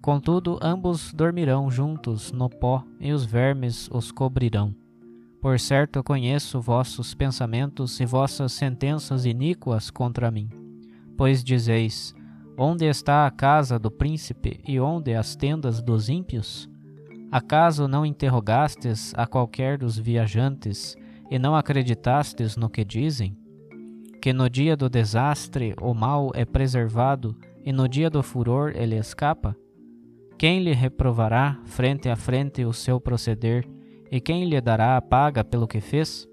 Contudo, 0.00 0.58
ambos 0.62 1.12
dormirão 1.12 1.70
juntos 1.70 2.32
no 2.32 2.48
pó 2.48 2.82
e 2.98 3.12
os 3.12 3.24
vermes 3.24 3.88
os 3.92 4.10
cobrirão. 4.10 4.74
Por 5.40 5.58
certo 5.58 6.02
conheço 6.02 6.60
vossos 6.60 7.14
pensamentos 7.14 8.00
e 8.00 8.06
vossas 8.06 8.52
sentenças 8.52 9.24
iníquas 9.24 9.90
contra 9.90 10.30
mim. 10.30 10.48
Pois 11.16 11.44
dizeis: 11.44 12.14
Onde 12.56 12.84
está 12.84 13.26
a 13.26 13.30
casa 13.30 13.78
do 13.78 13.90
príncipe 13.90 14.60
e 14.66 14.80
onde 14.80 15.14
as 15.14 15.36
tendas 15.36 15.82
dos 15.82 16.08
ímpios? 16.08 16.68
Acaso 17.30 17.86
não 17.86 18.04
interrogastes 18.04 19.12
a 19.16 19.26
qualquer 19.26 19.78
dos 19.78 19.98
viajantes 19.98 20.96
e 21.30 21.38
não 21.38 21.54
acreditastes 21.54 22.56
no 22.56 22.68
que 22.68 22.84
dizem? 22.84 23.40
que 24.20 24.34
no 24.34 24.50
dia 24.50 24.76
do 24.76 24.88
desastre 24.90 25.74
o 25.80 25.94
mal 25.94 26.30
é 26.34 26.44
preservado 26.44 27.34
e 27.64 27.72
no 27.72 27.88
dia 27.88 28.10
do 28.10 28.22
furor 28.22 28.72
ele 28.74 28.96
escapa? 28.96 29.56
Quem 30.40 30.62
lhe 30.62 30.72
reprovará 30.72 31.60
frente 31.66 32.08
a 32.08 32.16
frente 32.16 32.64
o 32.64 32.72
seu 32.72 32.98
proceder 32.98 33.68
e 34.10 34.22
quem 34.22 34.46
lhe 34.46 34.58
dará 34.58 34.96
a 34.96 35.02
paga 35.02 35.44
pelo 35.44 35.68
que 35.68 35.82
fez? 35.82 36.26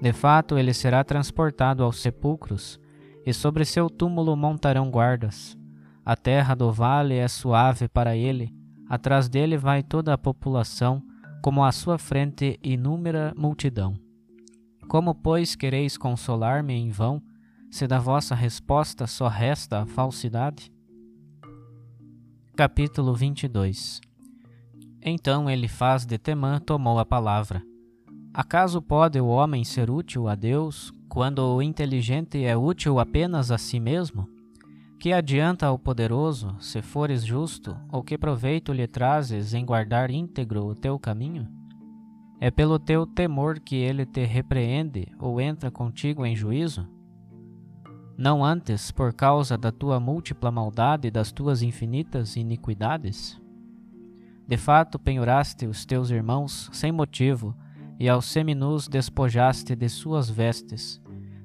De 0.00 0.14
fato, 0.14 0.56
ele 0.56 0.72
será 0.72 1.04
transportado 1.04 1.84
aos 1.84 2.00
sepulcros 2.00 2.80
e 3.26 3.34
sobre 3.34 3.66
seu 3.66 3.90
túmulo 3.90 4.34
montarão 4.34 4.90
guardas. 4.90 5.58
A 6.02 6.16
terra 6.16 6.54
do 6.54 6.72
vale 6.72 7.16
é 7.16 7.28
suave 7.28 7.86
para 7.86 8.16
ele, 8.16 8.50
atrás 8.88 9.28
dele 9.28 9.58
vai 9.58 9.82
toda 9.82 10.14
a 10.14 10.18
população, 10.18 11.02
como 11.42 11.62
à 11.62 11.70
sua 11.70 11.98
frente 11.98 12.58
inúmera 12.62 13.34
multidão. 13.36 13.94
Como, 14.88 15.14
pois, 15.14 15.54
quereis 15.54 15.98
consolar-me 15.98 16.72
em 16.72 16.88
vão, 16.88 17.22
se 17.70 17.86
da 17.86 17.98
vossa 17.98 18.34
resposta 18.34 19.06
só 19.06 19.28
resta 19.28 19.82
a 19.82 19.86
falsidade? 19.86 20.72
Capítulo 22.56 23.16
22 23.16 24.00
Então 25.02 25.50
ele 25.50 25.66
faz 25.66 26.06
de 26.06 26.16
Temã 26.16 26.60
tomou 26.60 27.00
a 27.00 27.04
palavra. 27.04 27.60
Acaso 28.32 28.80
pode 28.80 29.20
o 29.20 29.26
homem 29.26 29.64
ser 29.64 29.90
útil 29.90 30.28
a 30.28 30.36
Deus 30.36 30.92
quando 31.08 31.40
o 31.40 31.60
inteligente 31.60 32.44
é 32.44 32.56
útil 32.56 33.00
apenas 33.00 33.50
a 33.50 33.58
si 33.58 33.80
mesmo? 33.80 34.28
Que 35.00 35.12
adianta 35.12 35.66
ao 35.66 35.76
poderoso, 35.76 36.54
se 36.60 36.80
fores 36.80 37.24
justo, 37.24 37.76
ou 37.90 38.04
que 38.04 38.16
proveito 38.16 38.72
lhe 38.72 38.86
trazes 38.86 39.52
em 39.52 39.64
guardar 39.64 40.08
íntegro 40.08 40.64
o 40.64 40.76
teu 40.76 40.96
caminho? 40.96 41.48
É 42.40 42.52
pelo 42.52 42.78
teu 42.78 43.04
temor 43.04 43.58
que 43.58 43.74
ele 43.74 44.06
te 44.06 44.24
repreende 44.24 45.08
ou 45.18 45.40
entra 45.40 45.72
contigo 45.72 46.24
em 46.24 46.36
juízo? 46.36 46.88
Não 48.16 48.44
antes 48.44 48.92
por 48.92 49.12
causa 49.12 49.58
da 49.58 49.72
tua 49.72 49.98
múltipla 49.98 50.50
maldade 50.50 51.08
e 51.08 51.10
das 51.10 51.32
tuas 51.32 51.62
infinitas 51.62 52.36
iniquidades? 52.36 53.40
De 54.46 54.56
fato, 54.56 55.00
penhoraste 55.00 55.66
os 55.66 55.84
teus 55.84 56.10
irmãos 56.10 56.70
sem 56.72 56.92
motivo, 56.92 57.56
e 57.98 58.08
aos 58.08 58.26
seminus 58.26 58.86
despojaste 58.86 59.74
de 59.74 59.88
suas 59.88 60.30
vestes. 60.30 61.00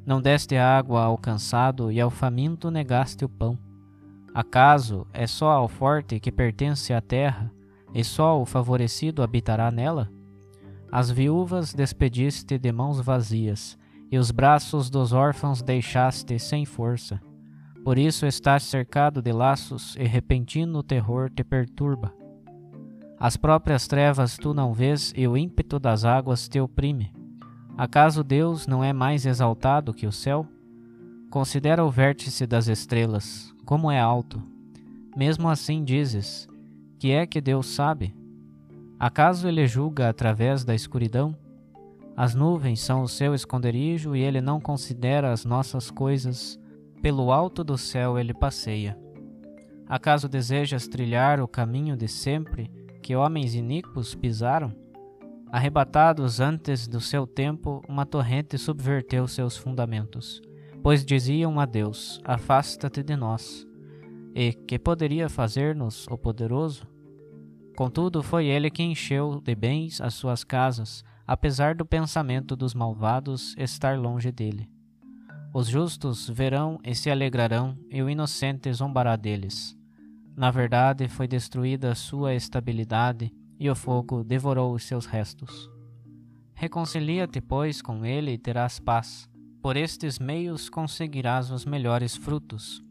Não 0.05 0.21
deste 0.21 0.57
água 0.57 1.03
ao 1.03 1.17
cansado, 1.17 1.91
e 1.91 1.99
ao 1.99 2.11
faminto 2.11 2.69
negaste 2.69 3.25
o 3.25 3.29
pão. 3.29 3.57
Acaso 4.33 5.07
é 5.11 5.25
só 5.25 5.49
ao 5.51 5.67
forte 5.67 6.19
que 6.19 6.31
pertence 6.31 6.93
a 6.93 7.01
terra, 7.01 7.51
e 7.93 8.03
só 8.03 8.39
o 8.39 8.45
favorecido 8.45 9.23
habitará 9.23 9.71
nela? 9.71 10.11
As 10.91 11.09
viúvas 11.09 11.73
despediste 11.73 12.59
de 12.59 12.71
mãos 12.71 12.99
vazias, 12.99 13.77
e 14.11 14.17
os 14.17 14.31
braços 14.31 14.89
dos 14.89 15.13
órfãos 15.13 15.61
deixaste 15.61 16.39
sem 16.39 16.65
força. 16.65 17.21
Por 17.83 17.97
isso 17.97 18.25
estás 18.25 18.63
cercado 18.63 19.21
de 19.21 19.31
laços, 19.31 19.95
e 19.95 20.03
repentino 20.03 20.83
terror 20.83 21.29
te 21.29 21.43
perturba. 21.43 22.13
As 23.19 23.37
próprias 23.37 23.87
trevas 23.87 24.37
tu 24.37 24.53
não 24.53 24.73
vês, 24.73 25.13
e 25.15 25.27
o 25.27 25.37
ímpeto 25.37 25.79
das 25.79 26.05
águas 26.05 26.47
te 26.47 26.59
oprime. 26.59 27.11
Acaso 27.77 28.23
Deus 28.23 28.67
não 28.67 28.83
é 28.83 28.91
mais 28.91 29.25
exaltado 29.25 29.93
que 29.93 30.07
o 30.07 30.11
céu? 30.11 30.45
Considera 31.29 31.85
o 31.85 31.91
vértice 31.91 32.45
das 32.47 32.67
estrelas, 32.67 33.53
como 33.65 33.91
é 33.91 33.99
alto. 33.99 34.41
Mesmo 35.15 35.47
assim 35.47 35.83
dizes: 35.83 36.47
Que 36.97 37.11
é 37.11 37.25
que 37.25 37.39
Deus 37.39 37.67
sabe? 37.67 38.15
Acaso 38.99 39.47
ele 39.47 39.65
julga 39.67 40.09
através 40.09 40.65
da 40.65 40.75
escuridão? 40.75 41.35
As 42.19 42.35
nuvens 42.35 42.81
são 42.81 43.01
o 43.01 43.07
seu 43.07 43.33
esconderijo 43.33 44.13
e 44.13 44.21
ele 44.21 44.41
não 44.41 44.59
considera 44.59 45.31
as 45.31 45.45
nossas 45.45 45.89
coisas. 45.89 46.59
Pelo 47.01 47.31
alto 47.31 47.63
do 47.63 47.77
céu 47.77 48.19
ele 48.19 48.33
passeia. 48.33 48.99
Acaso 49.87 50.27
desejas 50.27 50.85
trilhar 50.85 51.39
o 51.39 51.47
caminho 51.47 51.95
de 51.95 52.09
sempre 52.09 52.69
que 53.01 53.15
homens 53.15 53.55
iníquos 53.55 54.15
pisaram? 54.15 54.75
Arrebatados 55.49 56.41
antes 56.41 56.89
do 56.89 56.99
seu 56.99 57.25
tempo, 57.25 57.81
uma 57.87 58.05
torrente 58.05 58.57
subverteu 58.57 59.25
seus 59.25 59.55
fundamentos, 59.55 60.41
pois 60.83 61.05
diziam 61.05 61.57
a 61.57 61.65
Deus: 61.65 62.19
Afasta-te 62.25 63.01
de 63.01 63.15
nós. 63.15 63.65
E 64.35 64.51
que 64.51 64.77
poderia 64.77 65.29
fazer-nos 65.29 66.05
o 66.11 66.17
poderoso? 66.17 66.85
Contudo, 67.77 68.21
foi 68.21 68.47
ele 68.47 68.69
que 68.69 68.83
encheu 68.83 69.39
de 69.39 69.55
bens 69.55 70.01
as 70.01 70.15
suas 70.15 70.43
casas, 70.43 71.01
apesar 71.31 71.75
do 71.75 71.85
pensamento 71.85 72.55
dos 72.55 72.73
malvados 72.73 73.53
estar 73.55 73.99
longe 73.99 74.31
dele. 74.31 74.67
Os 75.53 75.67
justos 75.67 76.27
verão 76.27 76.79
e 76.83 76.95
se 76.95 77.11
alegrarão, 77.11 77.77
e 77.87 78.01
o 78.01 78.09
inocente 78.09 78.73
zombará 78.73 79.15
deles. 79.15 79.77
Na 80.35 80.49
verdade, 80.49 81.07
foi 81.07 81.27
destruída 81.27 81.93
sua 81.93 82.33
estabilidade, 82.33 83.31
e 83.59 83.69
o 83.69 83.75
fogo 83.75 84.23
devorou 84.23 84.73
os 84.73 84.85
seus 84.85 85.05
restos. 85.05 85.69
Reconcilia-te, 86.55 87.39
pois, 87.39 87.79
com 87.79 88.03
ele 88.03 88.31
e 88.31 88.37
terás 88.39 88.79
paz. 88.79 89.29
Por 89.61 89.77
estes 89.77 90.17
meios 90.17 90.67
conseguirás 90.67 91.51
os 91.51 91.63
melhores 91.63 92.15
frutos. 92.15 92.83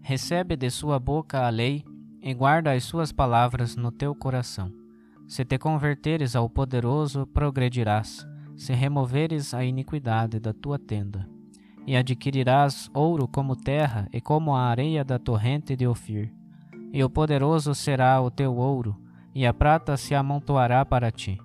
Recebe 0.00 0.56
de 0.56 0.70
sua 0.70 0.98
boca 0.98 1.46
a 1.46 1.50
lei 1.50 1.84
e 2.22 2.32
guarda 2.32 2.72
as 2.72 2.84
suas 2.84 3.12
palavras 3.12 3.76
no 3.76 3.92
teu 3.92 4.14
coração. 4.14 4.85
Se 5.26 5.44
te 5.44 5.58
converteres 5.58 6.36
ao 6.36 6.48
poderoso, 6.48 7.26
progredirás, 7.26 8.26
se 8.56 8.72
removeres 8.72 9.52
a 9.52 9.64
iniquidade 9.64 10.38
da 10.38 10.52
tua 10.52 10.78
tenda. 10.78 11.28
E 11.86 11.96
adquirirás 11.96 12.90
ouro 12.94 13.28
como 13.28 13.56
terra 13.56 14.08
e 14.12 14.20
como 14.20 14.54
a 14.54 14.62
areia 14.62 15.04
da 15.04 15.18
torrente 15.18 15.76
de 15.76 15.86
Ofir. 15.86 16.32
E 16.92 17.02
o 17.02 17.10
poderoso 17.10 17.74
será 17.74 18.20
o 18.20 18.30
teu 18.30 18.56
ouro, 18.56 18.96
e 19.34 19.46
a 19.46 19.52
prata 19.52 19.96
se 19.96 20.14
amontoará 20.14 20.84
para 20.84 21.10
ti. 21.10 21.38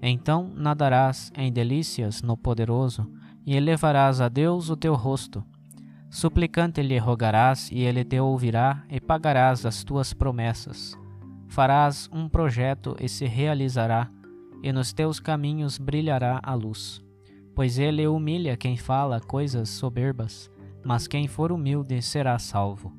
Então 0.00 0.50
nadarás 0.54 1.32
em 1.36 1.52
delícias 1.52 2.22
no 2.22 2.36
poderoso, 2.36 3.10
e 3.46 3.56
elevarás 3.56 4.20
a 4.20 4.28
Deus 4.28 4.70
o 4.70 4.76
teu 4.76 4.94
rosto, 4.94 5.44
Suplicante 6.14 6.80
lhe 6.80 6.96
rogarás, 6.96 7.72
e 7.72 7.80
ele 7.80 8.04
te 8.04 8.20
ouvirá, 8.20 8.84
e 8.88 9.00
pagarás 9.00 9.66
as 9.66 9.82
tuas 9.82 10.12
promessas. 10.12 10.96
Farás 11.48 12.08
um 12.12 12.28
projeto 12.28 12.96
e 13.00 13.08
se 13.08 13.26
realizará, 13.26 14.10
e 14.62 14.72
nos 14.72 14.92
teus 14.92 15.20
caminhos 15.20 15.78
brilhará 15.78 16.40
a 16.42 16.54
luz. 16.54 17.02
Pois 17.54 17.78
ele 17.78 18.06
humilha 18.06 18.56
quem 18.56 18.76
fala 18.76 19.20
coisas 19.20 19.68
soberbas, 19.68 20.50
mas 20.84 21.06
quem 21.06 21.28
for 21.28 21.52
humilde 21.52 22.00
será 22.02 22.38
salvo. 22.38 22.92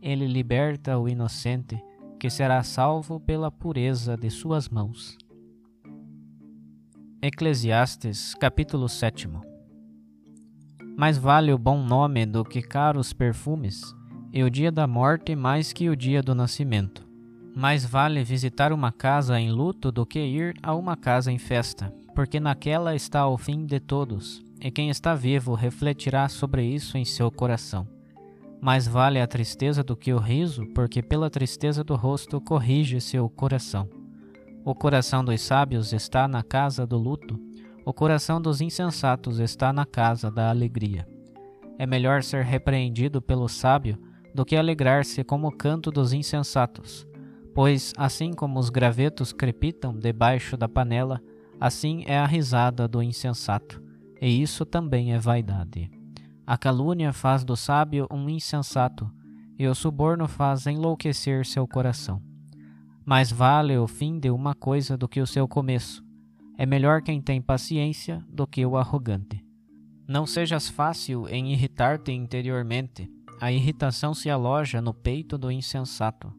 Ele 0.00 0.26
liberta 0.26 0.98
o 0.98 1.08
inocente, 1.08 1.78
que 2.18 2.30
será 2.30 2.62
salvo 2.62 3.20
pela 3.20 3.50
pureza 3.50 4.16
de 4.16 4.30
suas 4.30 4.68
mãos. 4.68 5.18
Eclesiastes 7.22 8.34
capítulo 8.34 8.88
7 8.88 9.28
mais 11.00 11.16
vale 11.16 11.50
o 11.50 11.56
bom 11.56 11.82
nome 11.82 12.26
do 12.26 12.44
que 12.44 12.60
caros 12.60 13.14
perfumes, 13.14 13.96
e 14.30 14.42
o 14.42 14.50
dia 14.50 14.70
da 14.70 14.86
morte 14.86 15.34
mais 15.34 15.72
que 15.72 15.88
o 15.88 15.96
dia 15.96 16.22
do 16.22 16.34
nascimento. 16.34 17.09
Mais 17.54 17.84
vale 17.84 18.22
visitar 18.22 18.72
uma 18.72 18.92
casa 18.92 19.38
em 19.38 19.50
luto 19.50 19.90
do 19.90 20.06
que 20.06 20.20
ir 20.20 20.54
a 20.62 20.74
uma 20.74 20.96
casa 20.96 21.32
em 21.32 21.38
festa, 21.38 21.92
porque 22.14 22.38
naquela 22.38 22.94
está 22.94 23.26
o 23.26 23.36
fim 23.36 23.66
de 23.66 23.80
todos, 23.80 24.42
e 24.60 24.70
quem 24.70 24.88
está 24.88 25.14
vivo 25.14 25.54
refletirá 25.54 26.28
sobre 26.28 26.64
isso 26.64 26.96
em 26.96 27.04
seu 27.04 27.30
coração. 27.30 27.86
Mais 28.60 28.86
vale 28.86 29.20
a 29.20 29.26
tristeza 29.26 29.82
do 29.82 29.96
que 29.96 30.12
o 30.12 30.18
riso, 30.18 30.66
porque 30.74 31.02
pela 31.02 31.30
tristeza 31.30 31.82
do 31.82 31.96
rosto 31.96 32.40
corrige 32.40 33.00
seu 33.00 33.28
coração. 33.28 33.88
O 34.64 34.74
coração 34.74 35.24
dos 35.24 35.40
sábios 35.40 35.92
está 35.92 36.28
na 36.28 36.42
casa 36.42 36.86
do 36.86 36.98
luto, 36.98 37.40
o 37.84 37.92
coração 37.92 38.40
dos 38.40 38.60
insensatos 38.60 39.38
está 39.38 39.72
na 39.72 39.86
casa 39.86 40.30
da 40.30 40.50
alegria. 40.50 41.08
É 41.78 41.86
melhor 41.86 42.22
ser 42.22 42.44
repreendido 42.44 43.22
pelo 43.22 43.48
sábio 43.48 43.98
do 44.34 44.44
que 44.44 44.54
alegrar-se 44.54 45.24
como 45.24 45.48
o 45.48 45.52
canto 45.52 45.90
dos 45.90 46.12
insensatos, 46.12 47.06
pois, 47.54 47.92
assim 47.96 48.32
como 48.32 48.58
os 48.58 48.70
gravetos 48.70 49.32
crepitam 49.32 49.96
debaixo 49.96 50.56
da 50.56 50.68
panela, 50.68 51.20
assim 51.60 52.04
é 52.06 52.18
a 52.18 52.26
risada 52.26 52.86
do 52.86 53.02
insensato, 53.02 53.82
e 54.20 54.42
isso 54.42 54.64
também 54.64 55.12
é 55.12 55.18
vaidade. 55.18 55.90
A 56.46 56.56
calúnia 56.56 57.12
faz 57.12 57.44
do 57.44 57.56
sábio 57.56 58.06
um 58.10 58.28
insensato, 58.28 59.10
e 59.58 59.66
o 59.66 59.74
suborno 59.74 60.26
faz 60.26 60.66
enlouquecer 60.66 61.44
seu 61.44 61.66
coração. 61.66 62.22
Mais 63.04 63.30
vale 63.30 63.76
o 63.76 63.86
fim 63.86 64.18
de 64.18 64.30
uma 64.30 64.54
coisa 64.54 64.96
do 64.96 65.08
que 65.08 65.20
o 65.20 65.26
seu 65.26 65.46
começo, 65.46 66.02
é 66.60 66.66
melhor 66.66 67.00
quem 67.00 67.22
tem 67.22 67.40
paciência 67.40 68.22
do 68.28 68.46
que 68.46 68.66
o 68.66 68.76
arrogante. 68.76 69.42
Não 70.06 70.26
sejas 70.26 70.68
fácil 70.68 71.26
em 71.26 71.50
irritar-te 71.54 72.12
interiormente. 72.12 73.10
A 73.40 73.50
irritação 73.50 74.12
se 74.12 74.28
aloja 74.28 74.82
no 74.82 74.92
peito 74.92 75.38
do 75.38 75.50
insensato. 75.50 76.30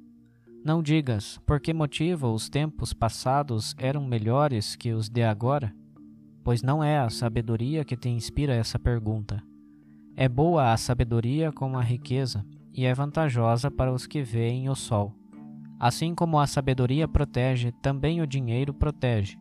Não 0.63 0.83
digas 0.83 1.39
por 1.39 1.59
que 1.59 1.73
motivo 1.73 2.31
os 2.31 2.47
tempos 2.47 2.93
passados 2.93 3.73
eram 3.79 4.05
melhores 4.05 4.75
que 4.75 4.93
os 4.93 5.09
de 5.09 5.23
agora, 5.23 5.73
pois 6.43 6.61
não 6.61 6.83
é 6.83 6.99
a 6.99 7.09
sabedoria 7.09 7.83
que 7.83 7.97
te 7.97 8.09
inspira 8.09 8.53
essa 8.53 8.77
pergunta. 8.77 9.41
É 10.15 10.29
boa 10.29 10.71
a 10.71 10.77
sabedoria 10.77 11.51
como 11.51 11.79
a 11.79 11.81
riqueza, 11.81 12.45
e 12.73 12.85
é 12.85 12.93
vantajosa 12.93 13.71
para 13.71 13.91
os 13.91 14.05
que 14.05 14.21
veem 14.21 14.69
o 14.69 14.75
sol. 14.75 15.15
Assim 15.79 16.13
como 16.13 16.37
a 16.37 16.45
sabedoria 16.45 17.07
protege, 17.07 17.71
também 17.81 18.21
o 18.21 18.27
dinheiro 18.27 18.71
protege. 18.71 19.39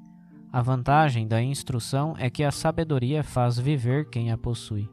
A 0.50 0.62
vantagem 0.62 1.28
da 1.28 1.42
instrução 1.42 2.14
é 2.18 2.30
que 2.30 2.42
a 2.42 2.50
sabedoria 2.50 3.22
faz 3.22 3.58
viver 3.58 4.08
quem 4.08 4.32
a 4.32 4.38
possui. 4.38 4.88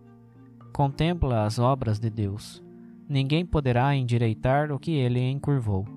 Contempla 0.74 1.46
as 1.46 1.58
obras 1.58 2.00
de 2.00 2.10
Deus. 2.10 2.62
Ninguém 3.08 3.46
poderá 3.46 3.96
endireitar 3.96 4.74
o 4.74 4.78
que 4.78 4.92
ele 4.92 5.22
encurvou. 5.22 5.97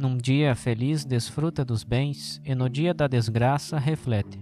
Num 0.00 0.16
dia 0.16 0.54
feliz 0.54 1.04
desfruta 1.04 1.62
dos 1.62 1.84
bens, 1.84 2.40
e 2.42 2.54
no 2.54 2.70
dia 2.70 2.94
da 2.94 3.06
desgraça 3.06 3.78
reflete. 3.78 4.40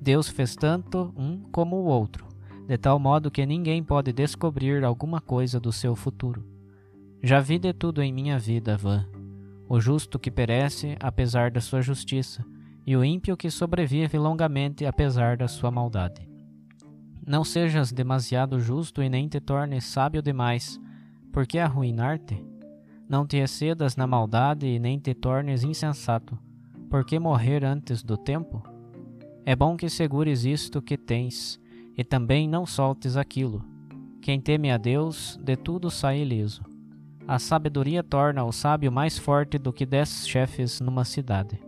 Deus 0.00 0.26
fez 0.28 0.56
tanto 0.56 1.14
um 1.16 1.44
como 1.52 1.76
o 1.76 1.84
outro, 1.84 2.26
de 2.66 2.76
tal 2.76 2.98
modo 2.98 3.30
que 3.30 3.46
ninguém 3.46 3.80
pode 3.80 4.12
descobrir 4.12 4.82
alguma 4.82 5.20
coisa 5.20 5.60
do 5.60 5.70
seu 5.70 5.94
futuro. 5.94 6.44
Já 7.22 7.38
vi 7.38 7.60
de 7.60 7.72
tudo 7.72 8.02
em 8.02 8.12
minha 8.12 8.40
vida, 8.40 8.76
vã. 8.76 9.06
o 9.68 9.80
justo 9.80 10.18
que 10.18 10.32
perece 10.32 10.96
apesar 10.98 11.52
da 11.52 11.60
sua 11.60 11.80
justiça, 11.80 12.44
e 12.84 12.96
o 12.96 13.04
ímpio 13.04 13.36
que 13.36 13.52
sobrevive 13.52 14.18
longamente 14.18 14.84
apesar 14.84 15.36
da 15.36 15.46
sua 15.46 15.70
maldade. 15.70 16.28
Não 17.24 17.44
sejas 17.44 17.92
demasiado 17.92 18.58
justo 18.58 19.00
e 19.00 19.08
nem 19.08 19.28
te 19.28 19.38
tornes 19.38 19.84
sábio 19.84 20.20
demais, 20.20 20.80
porque 21.32 21.56
arruinar-te? 21.56 22.47
Não 23.08 23.26
te 23.26 23.38
excedas 23.38 23.96
na 23.96 24.06
maldade 24.06 24.66
e 24.66 24.78
nem 24.78 24.98
te 24.98 25.14
tornes 25.14 25.64
insensato, 25.64 26.38
porque 26.90 27.18
morrer 27.18 27.64
antes 27.64 28.02
do 28.02 28.18
tempo? 28.18 28.62
É 29.46 29.56
bom 29.56 29.78
que 29.78 29.88
segures 29.88 30.44
isto 30.44 30.82
que 30.82 30.98
tens, 30.98 31.58
e 31.96 32.04
também 32.04 32.46
não 32.46 32.66
soltes 32.66 33.16
aquilo. 33.16 33.64
Quem 34.20 34.38
teme 34.38 34.70
a 34.70 34.76
Deus, 34.76 35.38
de 35.42 35.56
tudo 35.56 35.90
sai 35.90 36.20
ileso. 36.20 36.62
A 37.26 37.38
sabedoria 37.38 38.02
torna 38.02 38.44
o 38.44 38.52
sábio 38.52 38.92
mais 38.92 39.16
forte 39.16 39.56
do 39.56 39.72
que 39.72 39.86
dez 39.86 40.28
chefes 40.28 40.78
numa 40.78 41.04
cidade. 41.04 41.58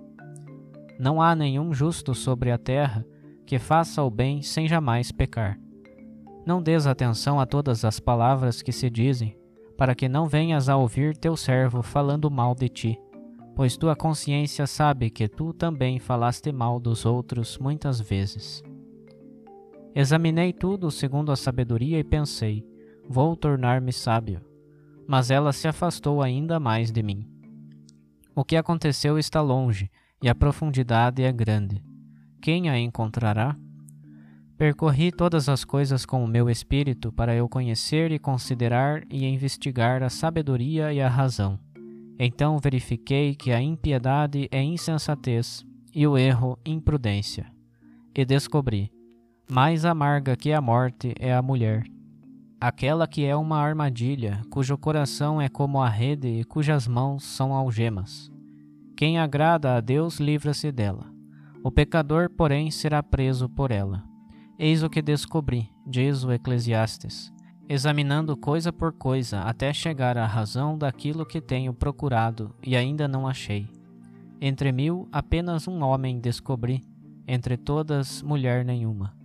Não 0.99 1.23
há 1.23 1.35
nenhum 1.35 1.73
justo 1.73 2.15
sobre 2.15 2.51
a 2.51 2.59
terra 2.59 3.03
que 3.47 3.59
faça 3.59 4.03
o 4.03 4.11
bem 4.11 4.43
sem 4.43 4.69
jamais 4.69 5.11
pecar. 5.11 5.59
Não 6.45 6.63
des 6.63 6.87
atenção 6.87 7.41
a 7.41 7.47
todas 7.47 7.83
as 7.83 7.99
palavras 7.99 8.61
que 8.61 8.73
se 8.73 8.91
dizem, 8.91 9.40
para 9.81 9.95
que 9.95 10.11
não 10.11 10.27
venhas 10.29 10.69
a 10.69 10.77
ouvir 10.77 11.17
teu 11.17 11.35
servo 11.35 11.81
falando 11.83 12.31
mal 12.31 12.55
de 12.55 12.69
ti, 12.69 13.01
pois 13.57 13.79
tua 13.79 13.97
consciência 13.97 14.67
sabe 14.67 15.09
que 15.09 15.27
tu 15.27 15.55
também 15.55 15.99
falaste 15.99 16.53
mal 16.53 16.79
dos 16.79 17.07
outros 17.07 17.57
muitas 17.57 17.99
vezes. 17.99 18.63
Examinei 19.95 20.53
tudo 20.53 20.91
segundo 20.91 21.33
a 21.33 21.37
sabedoria 21.37 21.99
e 21.99 22.05
pensei: 22.05 22.63
vou 23.09 23.35
tornar-me 23.35 23.91
sábio 23.91 24.51
mas 25.11 25.29
ela 25.29 25.53
se 25.53 25.67
afastou 25.67 26.23
ainda 26.23 26.61
mais 26.61 26.93
de 26.93 27.03
mim. 27.03 27.27
O 28.33 28.45
que 28.45 28.55
aconteceu 28.55 29.19
está 29.19 29.41
longe, 29.41 29.91
e 30.23 30.29
a 30.29 30.35
profundidade 30.37 31.25
é 31.25 31.33
grande. 31.33 31.83
Quem 32.41 32.71
a 32.71 32.79
encontrará? 32.79 33.57
Percorri 34.61 35.11
todas 35.11 35.49
as 35.49 35.65
coisas 35.65 36.05
com 36.05 36.23
o 36.23 36.29
meu 36.29 36.51
espírito 36.51 37.11
para 37.11 37.35
eu 37.35 37.49
conhecer 37.49 38.13
e 38.13 38.19
considerar 38.19 39.03
e 39.09 39.25
investigar 39.25 40.03
a 40.03 40.11
sabedoria 40.11 40.93
e 40.93 41.01
a 41.01 41.09
razão. 41.09 41.59
Então 42.19 42.59
verifiquei 42.59 43.35
que 43.35 43.53
a 43.53 43.63
impiedade 43.63 44.51
é 44.53 44.63
insensatez 44.63 45.65
e 45.95 46.07
o 46.07 46.19
erro 46.19 46.59
imprudência. 46.63 47.47
E 48.15 48.23
descobri: 48.23 48.93
mais 49.51 49.87
amarga 49.87 50.37
que 50.37 50.53
a 50.53 50.61
morte 50.61 51.15
é 51.19 51.33
a 51.33 51.41
mulher 51.41 51.85
aquela 52.61 53.09
que 53.09 53.25
é 53.25 53.35
uma 53.35 53.59
armadilha, 53.59 54.43
cujo 54.51 54.77
coração 54.77 55.41
é 55.41 55.49
como 55.49 55.81
a 55.81 55.89
rede 55.89 56.29
e 56.29 56.45
cujas 56.45 56.87
mãos 56.87 57.25
são 57.25 57.55
algemas. 57.55 58.31
Quem 58.95 59.19
agrada 59.19 59.77
a 59.77 59.81
Deus 59.81 60.21
livra-se 60.21 60.71
dela. 60.71 61.07
O 61.65 61.71
pecador, 61.71 62.29
porém, 62.29 62.71
será 62.71 63.03
preso 63.03 63.49
por 63.49 63.71
ela. 63.71 64.10
Eis 64.63 64.83
o 64.83 64.91
que 64.91 65.01
descobri, 65.01 65.71
diz 65.87 66.23
o 66.23 66.31
Eclesiastes, 66.31 67.33
examinando 67.67 68.37
coisa 68.37 68.71
por 68.71 68.93
coisa 68.93 69.41
até 69.41 69.73
chegar 69.73 70.19
à 70.19 70.27
razão 70.27 70.77
daquilo 70.77 71.25
que 71.25 71.41
tenho 71.41 71.73
procurado 71.73 72.55
e 72.63 72.77
ainda 72.77 73.09
não 73.09 73.27
achei. 73.27 73.67
Entre 74.39 74.71
mil, 74.71 75.09
apenas 75.11 75.67
um 75.67 75.83
homem 75.83 76.21
descobri, 76.21 76.83
entre 77.27 77.57
todas, 77.57 78.23
mulher 78.23 78.63
nenhuma. 78.63 79.17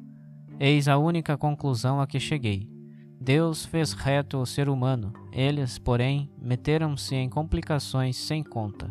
Eis 0.57 0.87
a 0.87 0.97
única 0.97 1.37
conclusão 1.37 1.99
a 1.99 2.07
que 2.07 2.17
cheguei 2.17 2.73
Deus 3.19 3.65
fez 3.65 3.91
reto 3.91 4.37
o 4.37 4.45
ser 4.45 4.69
humano, 4.69 5.11
eles, 5.33 5.77
porém, 5.77 6.31
meteram-se 6.41 7.13
em 7.13 7.27
complicações 7.27 8.15
sem 8.15 8.41
conta. 8.41 8.89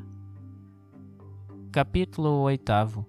Capítulo 1.73 2.43
8 2.43 3.07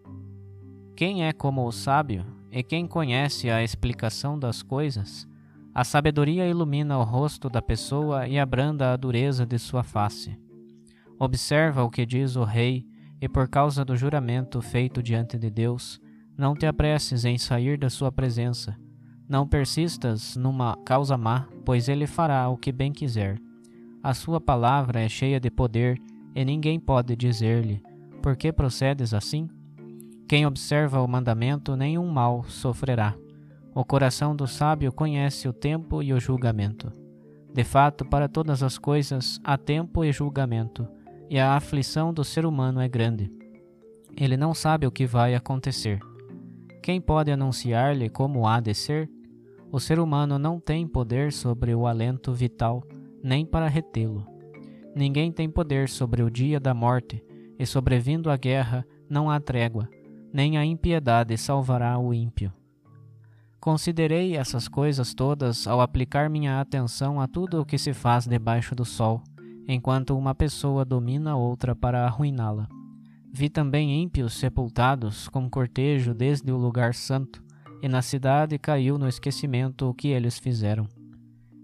Quem 0.95 1.25
é 1.25 1.33
como 1.33 1.67
o 1.67 1.71
sábio, 1.73 2.34
e 2.55 2.63
quem 2.63 2.87
conhece 2.87 3.49
a 3.49 3.61
explicação 3.61 4.39
das 4.39 4.63
coisas? 4.63 5.27
A 5.73 5.83
sabedoria 5.83 6.47
ilumina 6.47 6.97
o 6.97 7.03
rosto 7.03 7.49
da 7.49 7.61
pessoa 7.61 8.27
e 8.27 8.39
abranda 8.39 8.93
a 8.93 8.97
dureza 8.97 9.45
de 9.45 9.59
sua 9.59 9.83
face. 9.83 10.39
Observa 11.19 11.83
o 11.83 11.89
que 11.89 12.05
diz 12.05 12.35
o 12.35 12.43
rei, 12.45 12.85
e 13.21 13.27
por 13.27 13.49
causa 13.49 13.83
do 13.83 13.95
juramento 13.95 14.61
feito 14.61 15.03
diante 15.03 15.37
de 15.37 15.49
Deus, 15.49 15.99
não 16.37 16.55
te 16.55 16.65
apresses 16.65 17.25
em 17.25 17.37
sair 17.37 17.77
da 17.77 17.89
sua 17.89 18.11
presença 18.11 18.75
não 19.27 19.47
persistas 19.47 20.35
numa 20.35 20.77
causa 20.85 21.17
má, 21.17 21.47
pois 21.65 21.89
ele 21.89 22.05
fará 22.05 22.47
o 22.47 22.57
que 22.57 22.71
bem 22.71 22.91
quiser. 22.91 23.39
A 24.03 24.13
sua 24.13 24.39
palavra 24.39 25.01
é 25.01 25.09
cheia 25.09 25.39
de 25.39 25.49
poder, 25.49 25.99
e 26.35 26.45
ninguém 26.45 26.79
pode 26.79 27.15
dizer-lhe: 27.15 27.81
Por 28.21 28.35
que 28.35 28.51
procedes 28.51 29.13
assim? 29.13 29.49
Quem 30.27 30.45
observa 30.45 31.01
o 31.01 31.07
mandamento, 31.07 31.75
nenhum 31.75 32.07
mal 32.09 32.43
sofrerá. 32.45 33.15
O 33.75 33.85
coração 33.85 34.35
do 34.35 34.47
sábio 34.47 34.91
conhece 34.91 35.47
o 35.47 35.53
tempo 35.53 36.01
e 36.01 36.13
o 36.13 36.19
julgamento. 36.19 36.91
De 37.53 37.63
fato, 37.63 38.03
para 38.03 38.27
todas 38.27 38.63
as 38.63 38.77
coisas 38.77 39.39
há 39.43 39.57
tempo 39.57 40.03
e 40.03 40.11
julgamento, 40.11 40.87
e 41.29 41.39
a 41.39 41.55
aflição 41.55 42.13
do 42.13 42.23
ser 42.23 42.45
humano 42.45 42.79
é 42.79 42.87
grande. 42.87 43.31
Ele 44.17 44.35
não 44.35 44.53
sabe 44.53 44.87
o 44.87 44.91
que 44.91 45.05
vai 45.05 45.35
acontecer. 45.35 45.99
Quem 46.81 46.99
pode 46.99 47.31
anunciar-lhe 47.31 48.09
como 48.09 48.47
há 48.47 48.59
de 48.59 48.73
ser? 48.73 49.09
O 49.71 49.79
ser 49.79 49.99
humano 49.99 50.39
não 50.39 50.59
tem 50.59 50.87
poder 50.87 51.31
sobre 51.31 51.75
o 51.75 51.85
alento 51.85 52.33
vital, 52.33 52.83
nem 53.21 53.45
para 53.45 53.67
retê-lo. 53.67 54.25
Ninguém 54.95 55.31
tem 55.31 55.49
poder 55.49 55.89
sobre 55.89 56.23
o 56.23 56.31
dia 56.31 56.59
da 56.59 56.73
morte, 56.73 57.23
e 57.59 57.65
sobrevindo 57.65 58.29
a 58.29 58.37
guerra, 58.37 58.85
não 59.09 59.29
há 59.29 59.39
trégua, 59.39 59.89
nem 60.35 60.57
a 60.57 60.65
impiedade 60.65 61.37
salvará 61.37 61.97
o 61.97 62.13
ímpio. 62.13 62.51
Considerei 63.57 64.35
essas 64.35 64.67
coisas 64.67 65.13
todas 65.13 65.65
ao 65.65 65.79
aplicar 65.79 66.29
minha 66.29 66.59
atenção 66.59 67.21
a 67.21 67.27
tudo 67.27 67.61
o 67.61 67.65
que 67.65 67.77
se 67.77 67.93
faz 67.93 68.27
debaixo 68.27 68.75
do 68.75 68.83
sol, 68.83 69.23
enquanto 69.65 70.17
uma 70.17 70.35
pessoa 70.35 70.83
domina 70.83 71.37
outra 71.37 71.73
para 71.73 72.05
arruiná-la. 72.05 72.67
Vi 73.31 73.47
também 73.47 74.03
ímpios 74.03 74.33
sepultados 74.33 75.29
com 75.29 75.49
cortejo 75.49 76.13
desde 76.13 76.51
o 76.51 76.57
lugar 76.57 76.93
santo, 76.93 77.41
e 77.81 77.87
na 77.87 78.01
cidade 78.01 78.59
caiu 78.59 78.97
no 78.97 79.07
esquecimento 79.07 79.89
o 79.89 79.93
que 79.93 80.09
eles 80.09 80.37
fizeram. 80.37 80.85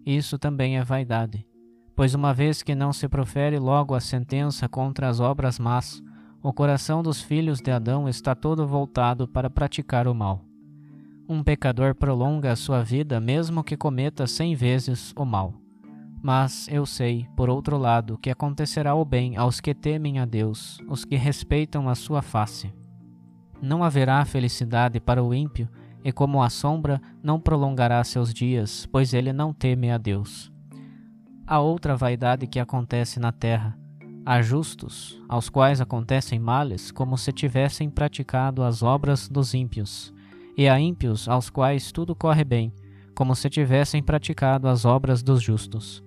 Isso 0.05 0.39
também 0.39 0.77
é 0.77 0.84
vaidade, 0.84 1.45
pois 1.93 2.15
uma 2.15 2.34
vez 2.34 2.63
que 2.63 2.73
não 2.73 2.93
se 2.93 3.10
profere 3.10 3.60
logo 3.60 3.93
a 3.93 3.99
sentença 3.99 4.69
contra 4.69 5.10
as 5.10 5.19
obras 5.19 5.60
más, 5.60 6.01
o 6.43 6.51
coração 6.51 7.04
dos 7.04 7.21
filhos 7.21 7.60
de 7.60 7.69
Adão 7.69 8.10
está 8.10 8.34
todo 8.34 8.65
voltado 8.67 9.27
para 9.27 9.49
praticar 9.49 10.08
o 10.08 10.15
mal. 10.15 10.43
Um 11.30 11.43
pecador 11.43 11.93
prolonga 11.93 12.51
a 12.51 12.56
sua 12.56 12.84
vida 12.84 13.19
mesmo 13.19 13.63
que 13.63 13.77
cometa 13.77 14.25
cem 14.25 14.56
vezes 14.56 15.13
o 15.15 15.23
mal. 15.23 15.54
Mas 16.21 16.67
eu 16.67 16.86
sei, 16.86 17.27
por 17.36 17.49
outro 17.49 17.77
lado, 17.77 18.17
que 18.17 18.30
acontecerá 18.30 18.93
o 18.93 19.06
bem 19.06 19.38
aos 19.38 19.60
que 19.60 19.73
temem 19.73 20.19
a 20.19 20.25
Deus, 20.25 20.80
os 20.88 21.06
que 21.06 21.15
respeitam 21.15 21.88
a 21.88 21.95
sua 21.95 22.21
face. 22.21 22.73
Não 23.62 23.84
haverá 23.84 24.23
felicidade 24.25 24.99
para 24.99 25.23
o 25.23 25.34
ímpio, 25.34 25.69
e 26.04 26.12
como 26.12 26.41
a 26.41 26.49
sombra 26.49 27.01
não 27.23 27.39
prolongará 27.39 28.04
seus 28.04 28.34
dias, 28.34 28.88
pois 28.91 29.13
ele 29.13 29.32
não 29.32 29.54
teme 29.54 29.91
a 29.91 29.97
Deus. 29.97 30.51
Há 31.45 31.60
outra 31.60 31.95
vaidade 31.95 32.47
que 32.47 32.60
acontece 32.60 33.19
na 33.19 33.32
terra. 33.32 33.81
Há 34.23 34.39
justos, 34.43 35.19
aos 35.27 35.49
quais 35.49 35.81
acontecem 35.81 36.38
males, 36.38 36.91
como 36.91 37.17
se 37.17 37.31
tivessem 37.31 37.89
praticado 37.89 38.62
as 38.62 38.84
obras 38.84 39.27
dos 39.27 39.55
ímpios, 39.55 40.13
e 40.55 40.69
há 40.69 40.79
ímpios 40.79 41.27
aos 41.27 41.49
quais 41.49 41.91
tudo 41.91 42.13
corre 42.13 42.43
bem, 42.43 42.71
como 43.15 43.36
se 43.36 43.49
tivessem 43.49 44.03
praticado 44.03 44.67
as 44.67 44.86
obras 44.86 45.23
dos 45.23 45.41
justos. 45.41 46.03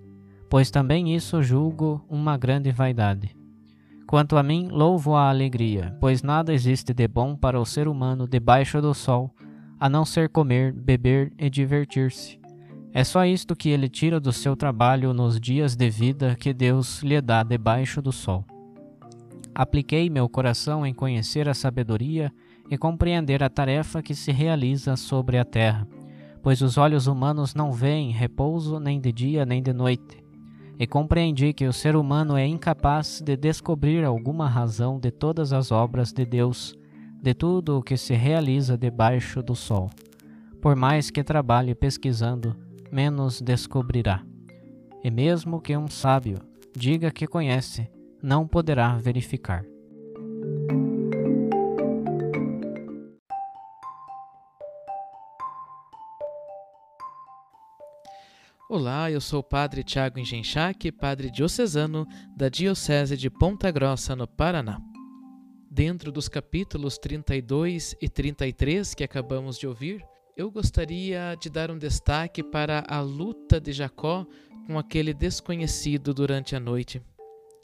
Pois 0.48 0.70
também 0.70 1.14
isso 1.14 1.42
julgo 1.42 2.04
uma 2.08 2.36
grande 2.36 2.70
vaidade. 2.70 3.36
Quanto 4.06 4.36
a 4.36 4.44
mim, 4.44 4.68
louvo 4.70 5.16
a 5.16 5.28
alegria, 5.28 5.96
pois 5.98 6.22
nada 6.22 6.54
existe 6.54 6.94
de 6.94 7.08
bom 7.08 7.34
para 7.34 7.58
o 7.58 7.64
ser 7.64 7.88
humano 7.88 8.28
debaixo 8.28 8.80
do 8.80 8.94
sol, 8.94 9.34
a 9.80 9.88
não 9.88 10.04
ser 10.04 10.28
comer, 10.28 10.72
beber 10.72 11.32
e 11.36 11.50
divertir-se. 11.50 12.43
É 12.96 13.02
só 13.02 13.26
isto 13.26 13.56
que 13.56 13.70
ele 13.70 13.88
tira 13.88 14.20
do 14.20 14.32
seu 14.32 14.54
trabalho 14.54 15.12
nos 15.12 15.40
dias 15.40 15.74
de 15.74 15.90
vida 15.90 16.36
que 16.36 16.54
Deus 16.54 17.02
lhe 17.02 17.20
dá 17.20 17.42
debaixo 17.42 18.00
do 18.00 18.12
sol. 18.12 18.44
Apliquei 19.52 20.08
meu 20.08 20.28
coração 20.28 20.86
em 20.86 20.94
conhecer 20.94 21.48
a 21.48 21.54
sabedoria 21.54 22.32
e 22.70 22.78
compreender 22.78 23.42
a 23.42 23.50
tarefa 23.50 24.00
que 24.00 24.14
se 24.14 24.30
realiza 24.30 24.94
sobre 24.94 25.38
a 25.38 25.44
terra, 25.44 25.88
pois 26.40 26.62
os 26.62 26.78
olhos 26.78 27.08
humanos 27.08 27.52
não 27.52 27.72
veem 27.72 28.12
repouso 28.12 28.78
nem 28.78 29.00
de 29.00 29.10
dia 29.10 29.44
nem 29.44 29.60
de 29.60 29.72
noite. 29.72 30.22
E 30.78 30.86
compreendi 30.86 31.52
que 31.52 31.66
o 31.66 31.72
ser 31.72 31.96
humano 31.96 32.36
é 32.36 32.46
incapaz 32.46 33.20
de 33.20 33.36
descobrir 33.36 34.04
alguma 34.04 34.48
razão 34.48 35.00
de 35.00 35.10
todas 35.10 35.52
as 35.52 35.72
obras 35.72 36.12
de 36.12 36.24
Deus 36.24 36.78
de 37.20 37.34
tudo 37.34 37.78
o 37.78 37.82
que 37.82 37.96
se 37.96 38.14
realiza 38.14 38.78
debaixo 38.78 39.42
do 39.42 39.56
sol. 39.56 39.90
Por 40.60 40.76
mais 40.76 41.10
que 41.10 41.24
trabalhe 41.24 41.74
pesquisando, 41.74 42.54
menos 42.94 43.40
descobrirá. 43.40 44.24
E 45.02 45.10
mesmo 45.10 45.60
que 45.60 45.76
um 45.76 45.88
sábio 45.88 46.38
diga 46.76 47.10
que 47.10 47.26
conhece, 47.26 47.90
não 48.22 48.46
poderá 48.46 48.96
verificar. 48.96 49.64
Olá, 58.70 59.10
eu 59.10 59.20
sou 59.20 59.40
o 59.40 59.42
Padre 59.44 59.82
Tiago 59.82 60.20
Engenchac, 60.20 60.92
Padre 60.92 61.32
Diocesano 61.32 62.06
da 62.36 62.48
Diocese 62.48 63.16
de 63.16 63.28
Ponta 63.28 63.72
Grossa, 63.72 64.14
no 64.14 64.28
Paraná. 64.28 64.80
Dentro 65.68 66.12
dos 66.12 66.28
capítulos 66.28 66.96
32 66.98 67.96
e 68.00 68.08
33 68.08 68.94
que 68.94 69.02
acabamos 69.02 69.58
de 69.58 69.66
ouvir, 69.66 70.04
eu 70.36 70.50
gostaria 70.50 71.36
de 71.40 71.48
dar 71.48 71.70
um 71.70 71.78
destaque 71.78 72.42
para 72.42 72.84
a 72.88 73.00
luta 73.00 73.60
de 73.60 73.72
Jacó 73.72 74.26
com 74.66 74.78
aquele 74.78 75.14
desconhecido 75.14 76.12
durante 76.12 76.56
a 76.56 76.60
noite. 76.60 77.00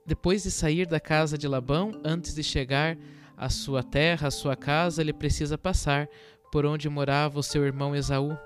Depois 0.07 0.45
de 0.45 0.51
sair 0.51 0.87
da 0.87 1.01
casa 1.01 1.37
de 1.37 1.49
Labão, 1.49 1.93
antes 2.05 2.35
de 2.35 2.43
chegar 2.43 2.97
à 3.37 3.49
sua 3.49 3.83
terra, 3.83 4.29
à 4.29 4.31
sua 4.31 4.55
casa, 4.55 5.01
ele 5.01 5.13
precisa 5.13 5.59
passar 5.59 6.09
por 6.53 6.65
onde 6.65 6.89
morava 6.89 7.39
o 7.39 7.43
seu 7.43 7.65
irmão 7.65 7.95
Esaú. 7.95 8.37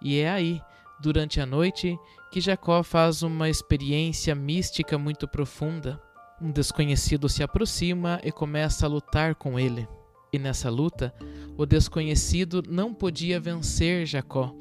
E 0.00 0.18
é 0.18 0.30
aí 0.30 0.60
durante 1.00 1.40
a 1.40 1.46
noite 1.46 1.98
que 2.30 2.40
Jacó 2.40 2.82
faz 2.82 3.22
uma 3.22 3.48
experiência 3.48 4.34
mística 4.34 4.96
muito 4.96 5.26
profunda. 5.26 6.00
Um 6.40 6.52
desconhecido 6.52 7.28
se 7.28 7.42
aproxima 7.42 8.20
e 8.22 8.30
começa 8.30 8.86
a 8.86 8.88
lutar 8.88 9.34
com 9.34 9.58
ele. 9.58 9.88
E 10.36 10.38
nessa 10.38 10.68
luta, 10.68 11.14
o 11.56 11.64
desconhecido 11.64 12.62
não 12.68 12.92
podia 12.92 13.40
vencer 13.40 14.04
Jacó, 14.04 14.54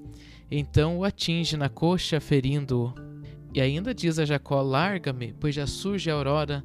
então 0.49 0.99
o 0.99 1.03
atinge 1.03 1.57
na 1.57 1.67
coxa, 1.67 2.21
ferindo-o. 2.21 2.93
E 3.53 3.59
ainda 3.59 3.93
diz 3.93 4.17
a 4.17 4.23
Jacó: 4.23 4.61
Larga-me, 4.61 5.33
pois 5.37 5.53
já 5.53 5.67
surge 5.67 6.09
a 6.09 6.13
aurora. 6.13 6.63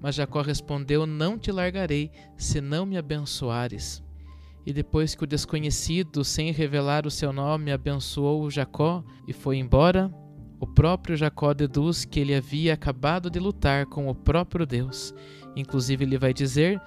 Mas 0.00 0.14
Jacó 0.14 0.40
respondeu: 0.40 1.04
Não 1.04 1.38
te 1.38 1.52
largarei, 1.52 2.10
se 2.34 2.62
não 2.62 2.86
me 2.86 2.96
abençoares. 2.96 4.02
E 4.64 4.72
depois 4.72 5.14
que 5.14 5.24
o 5.24 5.26
desconhecido, 5.26 6.24
sem 6.24 6.50
revelar 6.50 7.06
o 7.06 7.10
seu 7.10 7.34
nome, 7.34 7.70
abençoou 7.70 8.50
Jacó 8.50 9.04
e 9.28 9.34
foi 9.34 9.58
embora, 9.58 10.10
o 10.58 10.66
próprio 10.66 11.14
Jacó 11.14 11.52
deduz 11.52 12.06
que 12.06 12.20
ele 12.20 12.34
havia 12.34 12.72
acabado 12.72 13.28
de 13.28 13.38
lutar 13.38 13.84
com 13.84 14.08
o 14.08 14.14
próprio 14.14 14.64
Deus. 14.64 15.14
Inclusive, 15.56 16.04
ele 16.04 16.18
vai 16.18 16.32
dizer: 16.32 16.80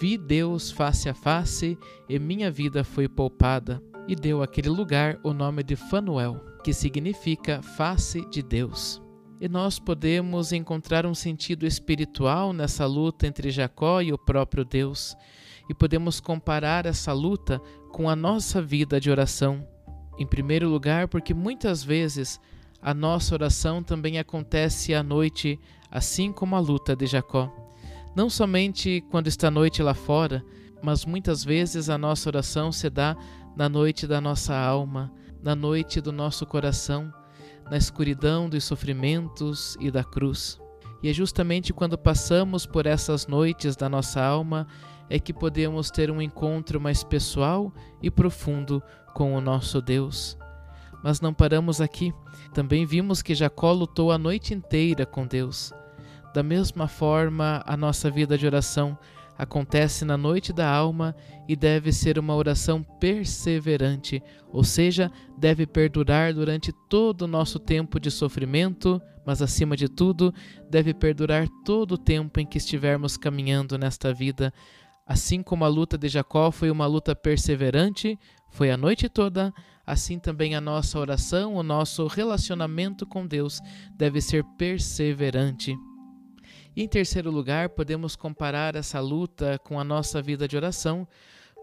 Vi 0.00 0.16
Deus 0.16 0.70
face 0.70 1.08
a 1.08 1.14
face 1.14 1.78
e 2.08 2.18
minha 2.18 2.50
vida 2.50 2.82
foi 2.82 3.06
poupada. 3.06 3.80
E 4.08 4.16
deu 4.16 4.42
àquele 4.42 4.68
lugar 4.68 5.18
o 5.22 5.32
nome 5.32 5.62
de 5.62 5.76
Fanuel, 5.76 6.40
que 6.62 6.72
significa 6.72 7.62
face 7.62 8.28
de 8.28 8.42
Deus. 8.42 9.00
E 9.40 9.48
nós 9.48 9.78
podemos 9.78 10.52
encontrar 10.52 11.06
um 11.06 11.14
sentido 11.14 11.66
espiritual 11.66 12.52
nessa 12.52 12.86
luta 12.86 13.26
entre 13.26 13.50
Jacó 13.50 14.00
e 14.00 14.12
o 14.12 14.18
próprio 14.18 14.64
Deus 14.64 15.16
e 15.68 15.74
podemos 15.74 16.20
comparar 16.20 16.86
essa 16.86 17.12
luta 17.12 17.60
com 17.90 18.08
a 18.08 18.16
nossa 18.16 18.60
vida 18.60 19.00
de 19.00 19.10
oração. 19.10 19.66
Em 20.18 20.26
primeiro 20.26 20.68
lugar, 20.68 21.08
porque 21.08 21.32
muitas 21.34 21.82
vezes 21.82 22.40
a 22.80 22.92
nossa 22.92 23.34
oração 23.34 23.82
também 23.82 24.18
acontece 24.18 24.94
à 24.94 25.02
noite, 25.02 25.58
assim 25.90 26.32
como 26.32 26.54
a 26.54 26.60
luta 26.60 26.94
de 26.94 27.06
Jacó. 27.06 27.63
Não 28.14 28.30
somente 28.30 29.04
quando 29.10 29.26
está 29.26 29.50
noite 29.50 29.82
lá 29.82 29.92
fora, 29.92 30.44
mas 30.82 31.04
muitas 31.04 31.44
vezes 31.44 31.88
a 31.88 31.98
nossa 31.98 32.28
oração 32.28 32.70
se 32.70 32.88
dá 32.88 33.16
na 33.56 33.68
noite 33.68 34.06
da 34.06 34.20
nossa 34.20 34.56
alma, 34.56 35.12
na 35.42 35.56
noite 35.56 36.00
do 36.00 36.12
nosso 36.12 36.46
coração, 36.46 37.12
na 37.70 37.76
escuridão 37.76 38.48
dos 38.48 38.64
sofrimentos 38.64 39.76
e 39.80 39.90
da 39.90 40.04
cruz. 40.04 40.60
E 41.02 41.08
é 41.08 41.12
justamente 41.12 41.72
quando 41.72 41.98
passamos 41.98 42.66
por 42.66 42.86
essas 42.86 43.26
noites 43.26 43.76
da 43.76 43.88
nossa 43.88 44.22
alma 44.22 44.66
é 45.10 45.18
que 45.18 45.34
podemos 45.34 45.90
ter 45.90 46.10
um 46.10 46.22
encontro 46.22 46.80
mais 46.80 47.02
pessoal 47.04 47.72
e 48.02 48.10
profundo 48.10 48.82
com 49.12 49.34
o 49.34 49.40
nosso 49.40 49.82
Deus. 49.82 50.38
Mas 51.02 51.20
não 51.20 51.34
paramos 51.34 51.80
aqui. 51.80 52.14
Também 52.54 52.86
vimos 52.86 53.20
que 53.20 53.34
Jacó 53.34 53.72
lutou 53.72 54.10
a 54.10 54.16
noite 54.16 54.54
inteira 54.54 55.04
com 55.04 55.26
Deus. 55.26 55.72
Da 56.34 56.42
mesma 56.42 56.88
forma, 56.88 57.62
a 57.64 57.76
nossa 57.76 58.10
vida 58.10 58.36
de 58.36 58.44
oração 58.44 58.98
acontece 59.38 60.04
na 60.04 60.16
noite 60.16 60.52
da 60.52 60.68
alma 60.68 61.14
e 61.48 61.54
deve 61.54 61.92
ser 61.92 62.18
uma 62.18 62.34
oração 62.34 62.82
perseverante, 62.82 64.20
ou 64.48 64.64
seja, 64.64 65.12
deve 65.38 65.64
perdurar 65.64 66.34
durante 66.34 66.72
todo 66.90 67.22
o 67.22 67.28
nosso 67.28 67.60
tempo 67.60 68.00
de 68.00 68.10
sofrimento, 68.10 69.00
mas 69.24 69.40
acima 69.40 69.76
de 69.76 69.88
tudo, 69.88 70.34
deve 70.68 70.92
perdurar 70.92 71.46
todo 71.64 71.92
o 71.92 71.98
tempo 71.98 72.40
em 72.40 72.46
que 72.46 72.58
estivermos 72.58 73.16
caminhando 73.16 73.78
nesta 73.78 74.12
vida, 74.12 74.52
Assim 75.06 75.42
como 75.42 75.66
a 75.66 75.68
luta 75.68 75.98
de 75.98 76.08
Jacó 76.08 76.50
foi 76.50 76.70
uma 76.70 76.86
luta 76.86 77.14
perseverante, 77.14 78.18
foi 78.48 78.70
a 78.70 78.76
noite 78.76 79.06
toda, 79.06 79.52
assim 79.86 80.18
também 80.18 80.54
a 80.54 80.62
nossa 80.62 80.98
oração, 80.98 81.56
o 81.56 81.62
nosso 81.62 82.06
relacionamento 82.06 83.06
com 83.06 83.26
Deus 83.26 83.60
deve 83.94 84.22
ser 84.22 84.42
perseverante. 84.56 85.76
E 86.76 86.82
em 86.82 86.88
terceiro 86.88 87.30
lugar, 87.30 87.68
podemos 87.68 88.16
comparar 88.16 88.74
essa 88.74 89.00
luta 89.00 89.58
com 89.62 89.78
a 89.78 89.84
nossa 89.84 90.20
vida 90.20 90.48
de 90.48 90.56
oração, 90.56 91.06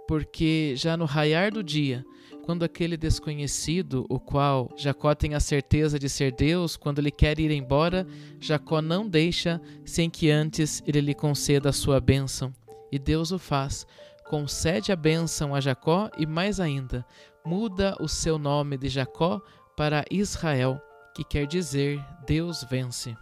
porque 0.07 0.73
já 0.75 0.95
no 0.95 1.05
raiar 1.05 1.51
do 1.51 1.63
dia, 1.63 2.05
quando 2.43 2.63
aquele 2.63 2.97
desconhecido, 2.97 4.05
o 4.09 4.19
qual 4.19 4.69
Jacó 4.75 5.13
tem 5.13 5.35
a 5.35 5.39
certeza 5.39 5.99
de 5.99 6.09
ser 6.09 6.31
Deus, 6.31 6.75
quando 6.75 6.99
ele 6.99 7.11
quer 7.11 7.39
ir 7.39 7.51
embora, 7.51 8.07
Jacó 8.39 8.81
não 8.81 9.07
deixa 9.07 9.61
sem 9.85 10.09
que 10.09 10.29
antes 10.29 10.81
ele 10.87 11.01
lhe 11.01 11.13
conceda 11.13 11.69
a 11.69 11.73
sua 11.73 11.99
bênção. 11.99 12.53
E 12.91 12.97
Deus 12.97 13.31
o 13.31 13.39
faz. 13.39 13.85
Concede 14.27 14.91
a 14.91 14.95
bênção 14.95 15.53
a 15.53 15.61
Jacó 15.61 16.09
e, 16.17 16.25
mais 16.25 16.59
ainda, 16.59 17.05
muda 17.45 17.95
o 17.99 18.07
seu 18.07 18.37
nome 18.37 18.77
de 18.77 18.89
Jacó 18.89 19.41
para 19.75 20.05
Israel, 20.09 20.81
que 21.13 21.23
quer 21.23 21.45
dizer 21.45 22.03
Deus 22.25 22.65
vence. 22.69 23.15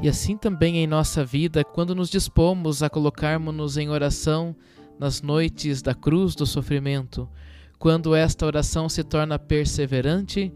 E 0.00 0.08
assim 0.08 0.36
também 0.36 0.76
em 0.76 0.86
nossa 0.86 1.24
vida, 1.24 1.64
quando 1.64 1.94
nos 1.94 2.08
dispomos 2.08 2.82
a 2.82 2.88
colocarmos-nos 2.88 3.76
em 3.76 3.88
oração 3.88 4.54
nas 4.98 5.20
noites 5.20 5.82
da 5.82 5.94
cruz 5.94 6.36
do 6.36 6.46
sofrimento, 6.46 7.28
quando 7.78 8.14
esta 8.14 8.46
oração 8.46 8.88
se 8.88 9.02
torna 9.02 9.38
perseverante, 9.38 10.52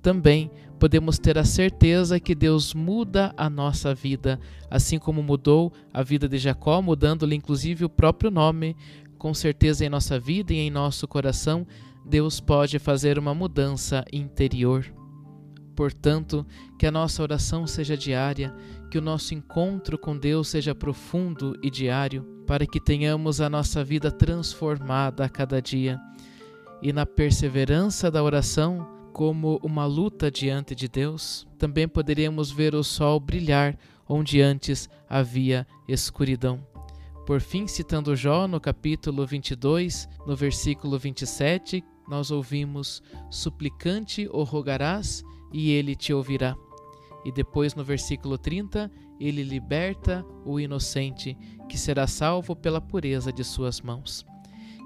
também 0.00 0.50
podemos 0.78 1.18
ter 1.18 1.36
a 1.36 1.44
certeza 1.44 2.20
que 2.20 2.34
Deus 2.34 2.72
muda 2.72 3.34
a 3.36 3.50
nossa 3.50 3.94
vida, 3.94 4.38
assim 4.70 4.98
como 4.98 5.22
mudou 5.22 5.72
a 5.92 6.02
vida 6.02 6.28
de 6.28 6.38
Jacó, 6.38 6.80
mudando-lhe 6.80 7.34
inclusive 7.34 7.84
o 7.84 7.88
próprio 7.88 8.30
nome. 8.30 8.76
Com 9.18 9.32
certeza 9.32 9.84
em 9.84 9.88
nossa 9.88 10.18
vida 10.18 10.52
e 10.52 10.58
em 10.58 10.70
nosso 10.70 11.08
coração, 11.08 11.66
Deus 12.04 12.40
pode 12.40 12.78
fazer 12.78 13.18
uma 13.18 13.34
mudança 13.34 14.04
interior. 14.12 14.84
Portanto, 15.74 16.46
que 16.78 16.86
a 16.86 16.90
nossa 16.90 17.22
oração 17.22 17.66
seja 17.66 17.96
diária, 17.96 18.54
que 18.90 18.98
o 18.98 19.02
nosso 19.02 19.34
encontro 19.34 19.98
com 19.98 20.16
Deus 20.16 20.48
seja 20.48 20.74
profundo 20.74 21.58
e 21.62 21.70
diário, 21.70 22.24
para 22.46 22.66
que 22.66 22.80
tenhamos 22.80 23.40
a 23.40 23.50
nossa 23.50 23.82
vida 23.82 24.10
transformada 24.10 25.24
a 25.24 25.28
cada 25.28 25.60
dia. 25.60 26.00
E 26.82 26.92
na 26.92 27.04
perseverança 27.04 28.10
da 28.10 28.22
oração, 28.22 28.86
como 29.12 29.58
uma 29.62 29.86
luta 29.86 30.30
diante 30.30 30.74
de 30.74 30.88
Deus, 30.88 31.46
também 31.58 31.88
poderíamos 31.88 32.50
ver 32.50 32.74
o 32.74 32.84
sol 32.84 33.18
brilhar 33.18 33.76
onde 34.08 34.40
antes 34.40 34.88
havia 35.08 35.66
escuridão. 35.88 36.64
Por 37.26 37.40
fim, 37.40 37.66
citando 37.66 38.14
Jó 38.14 38.46
no 38.46 38.60
capítulo 38.60 39.26
22, 39.26 40.08
no 40.26 40.36
versículo 40.36 40.96
27, 40.98 41.82
nós 42.08 42.30
ouvimos: 42.30 43.02
Suplicante 43.30 44.28
o 44.32 44.44
rogarás 44.44 45.24
e 45.52 45.72
ele 45.72 45.96
te 45.96 46.12
ouvirá. 46.12 46.56
E 47.26 47.32
depois 47.32 47.74
no 47.74 47.84
versículo 47.84 48.38
30, 48.38 48.90
ele 49.20 49.42
liberta 49.42 50.24
o 50.46 50.58
inocente, 50.58 51.36
que 51.68 51.76
será 51.76 52.06
salvo 52.06 52.56
pela 52.56 52.80
pureza 52.80 53.30
de 53.30 53.44
suas 53.44 53.82
mãos. 53.82 54.24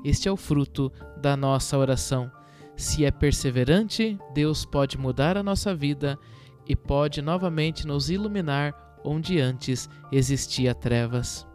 Este 0.03 0.27
é 0.27 0.33
o 0.33 0.37
fruto 0.37 0.91
da 1.21 1.37
nossa 1.37 1.77
oração 1.77 2.33
se 2.81 3.05
é 3.05 3.11
perseverante, 3.11 4.19
Deus 4.33 4.65
pode 4.65 4.97
mudar 4.97 5.37
a 5.37 5.43
nossa 5.43 5.75
vida 5.75 6.19
e 6.67 6.75
pode 6.75 7.21
novamente 7.21 7.87
nos 7.87 8.09
iluminar 8.09 8.75
onde 9.05 9.39
antes 9.39 9.87
existia 10.11 10.75
trevas. 10.75 11.47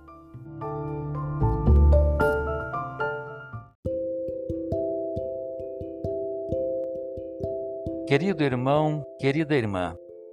Querido 8.07 8.43
irmão, 8.43 9.03
querida 9.19 9.55
irmã, 9.55 9.95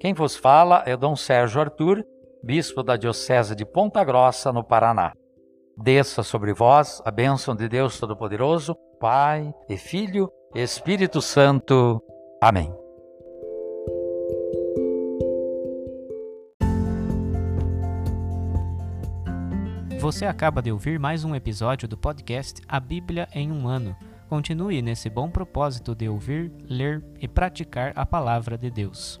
Quem 0.00 0.14
vos 0.14 0.34
fala 0.34 0.82
é 0.86 0.96
Dom 0.96 1.14
Sérgio 1.14 1.60
Arthur, 1.60 2.02
bispo 2.42 2.82
da 2.82 2.96
Diocese 2.96 3.54
de 3.54 3.66
Ponta 3.66 4.02
Grossa, 4.02 4.50
no 4.50 4.64
Paraná. 4.64 5.12
Desça 5.76 6.22
sobre 6.22 6.54
vós 6.54 7.02
a 7.04 7.10
bênção 7.10 7.54
de 7.54 7.68
Deus 7.68 8.00
Todo-Poderoso, 8.00 8.74
Pai 8.98 9.52
e 9.68 9.76
Filho 9.76 10.32
Espírito 10.54 11.20
Santo. 11.20 12.02
Amém. 12.40 12.72
Você 19.98 20.24
acaba 20.24 20.62
de 20.62 20.72
ouvir 20.72 20.98
mais 20.98 21.24
um 21.24 21.34
episódio 21.34 21.86
do 21.86 21.98
podcast 21.98 22.62
A 22.66 22.80
Bíblia 22.80 23.28
em 23.34 23.52
um 23.52 23.68
Ano. 23.68 23.94
Continue 24.30 24.80
nesse 24.80 25.10
bom 25.10 25.28
propósito 25.28 25.94
de 25.94 26.08
ouvir, 26.08 26.50
ler 26.62 27.04
e 27.20 27.28
praticar 27.28 27.92
a 27.94 28.06
palavra 28.06 28.56
de 28.56 28.70
Deus. 28.70 29.20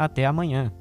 Até 0.00 0.24
amanhã! 0.24 0.72